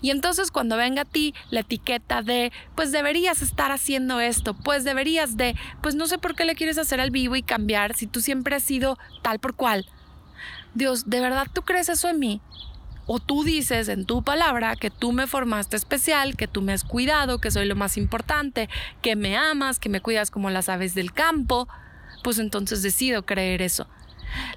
Y 0.00 0.10
entonces 0.10 0.50
cuando 0.50 0.76
venga 0.76 1.02
a 1.02 1.04
ti 1.04 1.32
la 1.50 1.60
etiqueta 1.60 2.20
de, 2.20 2.50
pues 2.74 2.90
deberías 2.90 3.42
estar 3.42 3.70
haciendo 3.70 4.18
esto, 4.18 4.54
pues 4.54 4.82
deberías 4.82 5.36
de, 5.36 5.54
pues 5.80 5.94
no 5.94 6.08
sé 6.08 6.18
por 6.18 6.34
qué 6.34 6.46
le 6.46 6.56
quieres 6.56 6.78
hacer 6.78 7.00
al 7.00 7.12
vivo 7.12 7.36
y 7.36 7.44
cambiar 7.44 7.94
si 7.94 8.08
tú 8.08 8.20
siempre 8.22 8.56
has 8.56 8.64
sido 8.64 8.98
tal 9.22 9.38
por 9.38 9.54
cual. 9.54 9.86
Dios, 10.74 11.08
¿de 11.08 11.20
verdad 11.20 11.46
tú 11.52 11.62
crees 11.62 11.88
eso 11.88 12.08
en 12.08 12.18
mí? 12.18 12.40
O 13.06 13.18
tú 13.18 13.44
dices 13.44 13.88
en 13.88 14.04
tu 14.04 14.22
palabra 14.22 14.76
que 14.76 14.90
tú 14.90 15.12
me 15.12 15.26
formaste 15.26 15.76
especial, 15.76 16.36
que 16.36 16.46
tú 16.46 16.62
me 16.62 16.72
has 16.72 16.84
cuidado, 16.84 17.40
que 17.40 17.50
soy 17.50 17.66
lo 17.66 17.74
más 17.74 17.96
importante, 17.96 18.68
que 19.00 19.16
me 19.16 19.36
amas, 19.36 19.78
que 19.78 19.88
me 19.88 20.00
cuidas 20.00 20.30
como 20.30 20.50
las 20.50 20.68
aves 20.68 20.94
del 20.94 21.12
campo, 21.12 21.68
pues 22.22 22.38
entonces 22.38 22.82
decido 22.82 23.24
creer 23.24 23.62
eso. 23.62 23.86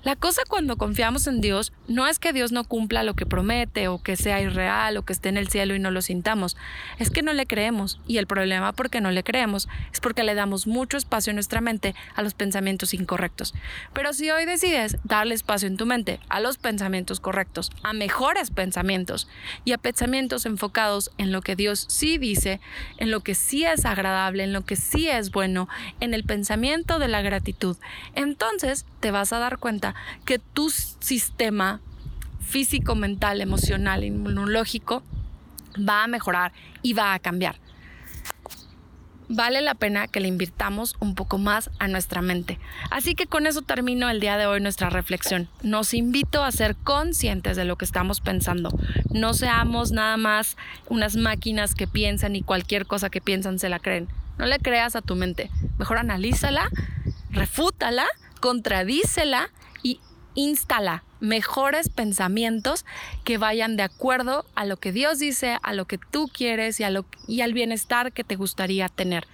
La 0.04 0.16
cosa 0.16 0.42
cuando 0.48 0.78
confiamos 0.78 1.28
en 1.28 1.42
Dios 1.42 1.74
no 1.88 2.08
es 2.08 2.20
que 2.20 2.34
Dios 2.34 2.52
no 2.52 2.64
cumpla 2.64 3.04
lo 3.04 3.16
que 3.16 3.26
promete 3.26 3.88
o 3.88 4.02
que 4.02 4.16
sea 4.16 4.42
irreal 4.42 4.98
o 4.98 5.04
que 5.04 5.14
esté 5.14 5.30
en 5.30 5.38
el 5.38 5.50
cielo 5.50 5.76
y 5.76 5.80
no 5.80 5.92
lo 5.92 6.02
sintamos, 6.02 6.58
es 7.00 7.10
que 7.10 7.22
no 7.22 7.34
le 7.34 7.46
creemos 7.46 8.00
y 8.08 8.18
el 8.18 8.28
problema 8.28 8.74
porque 8.74 9.02
no 9.02 9.12
le 9.12 9.24
creemos 9.24 9.68
es 9.92 10.00
porque 10.00 10.24
le 10.24 10.36
damos 10.36 10.68
mucho 10.68 10.98
espacio 10.98 11.32
en 11.32 11.36
nuestra 11.36 11.62
mente 11.62 11.96
a 12.16 12.22
los 12.22 12.34
pensamientos 12.34 12.94
incorrectos. 12.94 13.54
Pero 13.94 14.14
si 14.14 14.30
hoy 14.32 14.46
decides 14.46 14.98
darle 15.04 15.36
espacio 15.36 15.68
en 15.68 15.78
tu 15.78 15.86
mente 15.86 16.20
a 16.30 16.40
los 16.40 16.58
pensamientos 16.58 17.20
correctos, 17.20 17.72
a 17.84 17.94
mejores 17.94 18.52
pensamientos 18.52 19.28
y 19.64 19.74
a 19.74 19.78
pensamientos 19.78 20.46
enfocados 20.46 21.12
en 21.18 21.32
lo 21.32 21.42
que 21.42 21.56
Dios 21.56 21.86
sí 21.90 22.18
dice, 22.18 22.60
en 22.98 23.12
lo 23.12 23.22
que 23.22 23.36
sí 23.36 23.66
es 23.66 23.86
agradable, 23.86 24.44
en 24.44 24.54
lo 24.54 24.66
que 24.66 24.76
sí 24.76 25.08
es 25.08 25.32
bueno, 25.32 25.68
en 26.00 26.14
el 26.14 26.24
pensamiento 26.24 27.00
de 27.00 27.08
la 27.08 27.22
gratitud, 27.22 27.78
entonces 28.16 28.86
te 29.00 29.12
vas 29.12 29.34
a 29.34 29.40
dar 29.40 29.58
cuenta 29.58 29.65
que 30.26 30.40
tu 30.40 30.70
sistema 30.70 31.82
físico, 32.40 32.96
mental, 32.96 33.42
emocional, 33.42 34.04
inmunológico 34.04 35.04
va 35.78 36.04
a 36.04 36.08
mejorar 36.08 36.54
y 36.82 36.94
va 36.94 37.14
a 37.14 37.20
cambiar. 37.20 37.58
Vale 39.28 39.62
la 39.62 39.74
pena 39.74 40.08
que 40.08 40.20
le 40.20 40.28
invirtamos 40.28 40.96
un 41.00 41.16
poco 41.16 41.40
más 41.40 41.72
a 41.80 41.88
nuestra 41.88 42.22
mente. 42.22 42.60
Así 42.92 43.16
que 43.16 43.26
con 43.26 43.48
eso 43.48 43.64
termino 43.64 44.08
el 44.08 44.20
día 44.20 44.38
de 44.38 44.46
hoy 44.46 44.62
nuestra 44.62 44.92
reflexión. 44.92 45.50
Nos 45.64 45.96
invito 45.96 46.44
a 46.44 46.52
ser 46.52 46.76
conscientes 46.76 47.58
de 47.58 47.66
lo 47.66 47.76
que 47.76 47.86
estamos 47.86 48.22
pensando. 48.22 48.70
No 49.10 49.34
seamos 49.34 49.92
nada 49.92 50.18
más 50.18 50.58
unas 50.90 51.16
máquinas 51.16 51.74
que 51.74 51.88
piensan 51.88 52.36
y 52.36 52.44
cualquier 52.44 52.86
cosa 52.86 53.10
que 53.10 53.20
piensan 53.20 53.58
se 53.58 53.70
la 53.70 53.80
creen. 53.80 54.08
No 54.38 54.46
le 54.46 54.60
creas 54.60 54.96
a 54.96 55.02
tu 55.02 55.16
mente. 55.16 55.50
Mejor 55.80 55.98
analízala, 55.98 56.70
refútala, 57.32 58.06
contradícela 58.40 59.50
instala 60.36 61.04
mejores 61.20 61.90
pensamientos 61.90 62.86
que 63.24 63.38
vayan 63.38 63.78
de 63.78 63.84
acuerdo 63.84 64.46
a 64.54 64.66
lo 64.66 64.78
que 64.78 64.92
Dios 64.92 65.18
dice, 65.18 65.58
a 65.64 65.74
lo 65.74 65.86
que 65.86 65.98
tú 65.98 66.30
quieres 66.32 66.80
y, 66.80 66.84
a 66.84 66.90
lo, 66.90 67.06
y 67.28 67.42
al 67.42 67.54
bienestar 67.54 68.12
que 68.12 68.24
te 68.24 68.36
gustaría 68.36 68.90
tener. 68.90 69.26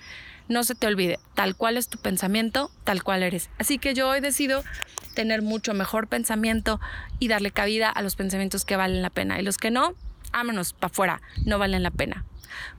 No 0.47 0.63
se 0.63 0.75
te 0.75 0.87
olvide, 0.87 1.19
tal 1.33 1.55
cual 1.55 1.77
es 1.77 1.87
tu 1.87 1.97
pensamiento, 1.97 2.71
tal 2.83 3.03
cual 3.03 3.23
eres. 3.23 3.49
Así 3.57 3.77
que 3.77 3.93
yo 3.93 4.09
hoy 4.09 4.21
decido 4.21 4.63
tener 5.15 5.41
mucho 5.41 5.73
mejor 5.73 6.07
pensamiento 6.07 6.79
y 7.19 7.27
darle 7.27 7.51
cabida 7.51 7.89
a 7.89 8.01
los 8.01 8.15
pensamientos 8.15 8.63
que 8.63 8.75
valen 8.75 9.01
la 9.01 9.09
pena. 9.09 9.39
Y 9.39 9.43
los 9.43 9.57
que 9.57 9.71
no, 9.71 9.95
ámonos 10.31 10.73
para 10.73 10.91
afuera, 10.91 11.21
no 11.45 11.57
valen 11.57 11.83
la 11.83 11.91
pena. 11.91 12.25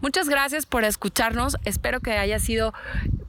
Muchas 0.00 0.28
gracias 0.28 0.66
por 0.66 0.85
escucharnos. 0.85 1.56
Espero 1.64 2.00
que 2.00 2.12
haya 2.12 2.38
sido 2.38 2.74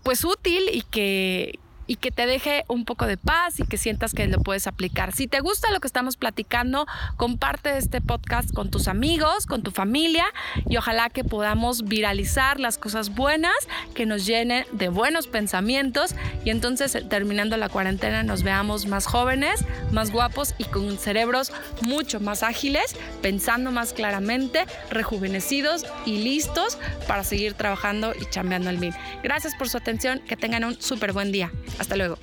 pues 0.03 0.25
útil 0.25 0.63
y 0.71 0.82
que, 0.82 1.60
y 1.88 1.96
que 1.98 2.12
te 2.12 2.26
deje 2.26 2.63
un 2.67 2.86
poco 2.86 3.06
de 3.08 3.17
paz 3.17 3.60
y 3.60 3.65
que 3.65 3.78
sientas 3.78 4.13
que 4.13 4.28
lo 4.28 4.39
puedes 4.39 4.67
aplicar. 4.67 5.13
Si 5.13 5.28
te 5.28 5.39
gusta 5.39 5.72
lo 5.72 5.80
que 5.80 5.88
estamos 5.88 6.17
platicando, 6.17 6.86
comparte 7.17 7.78
este 7.78 8.02
podcast 8.02 8.54
con 8.54 8.72
tus 8.72 8.88
amigos, 8.88 9.46
con 9.46 9.63
tu 9.63 9.72
familia 9.72 10.26
y 10.67 10.78
ojalá 10.78 11.10
que 11.10 11.24
podamos 11.24 11.84
viralizar 11.84 12.60
las 12.60 12.78
cosas 12.78 13.13
buenas 13.13 13.54
que 13.93 14.06
nos 14.06 14.26
llenen 14.26 14.65
de 14.72 14.89
buenos 14.89 15.28
pensamientos 15.28 16.15
y 16.46 16.50
entonces 16.50 16.98
terminando 17.10 17.58
la 17.58 17.69
cuarentena 17.69 18.24
nos 18.24 18.43
veamos 18.43 18.86
más 18.86 19.06
jóvenes, 19.06 19.65
más 19.91 20.12
guapos 20.12 20.56
y 20.58 20.65
con 20.65 20.98
cerebros 20.98 21.52
mucho 21.82 22.19
más 22.19 22.43
ágiles, 22.43 22.96
pensando 23.22 23.72
más 23.72 23.93
claramente, 23.93 24.65
rejuvenecidos 24.89 25.86
y 26.06 26.24
listos 26.24 26.78
para 27.08 27.24
seguir 27.24 27.54
trabajando 27.54 28.13
y 28.19 28.30
chambeando 28.30 28.69
al 28.69 28.78
mil. 28.78 28.93
Gracias 29.24 29.56
por 29.56 29.69
su 29.69 29.78
atención, 29.78 30.19
que 30.28 30.36
tengan 30.36 30.63
un 30.63 30.82
súper 30.82 31.13
buen 31.13 31.32
día. 31.32 31.52
Hasta 31.79 31.95
luego. 31.95 32.17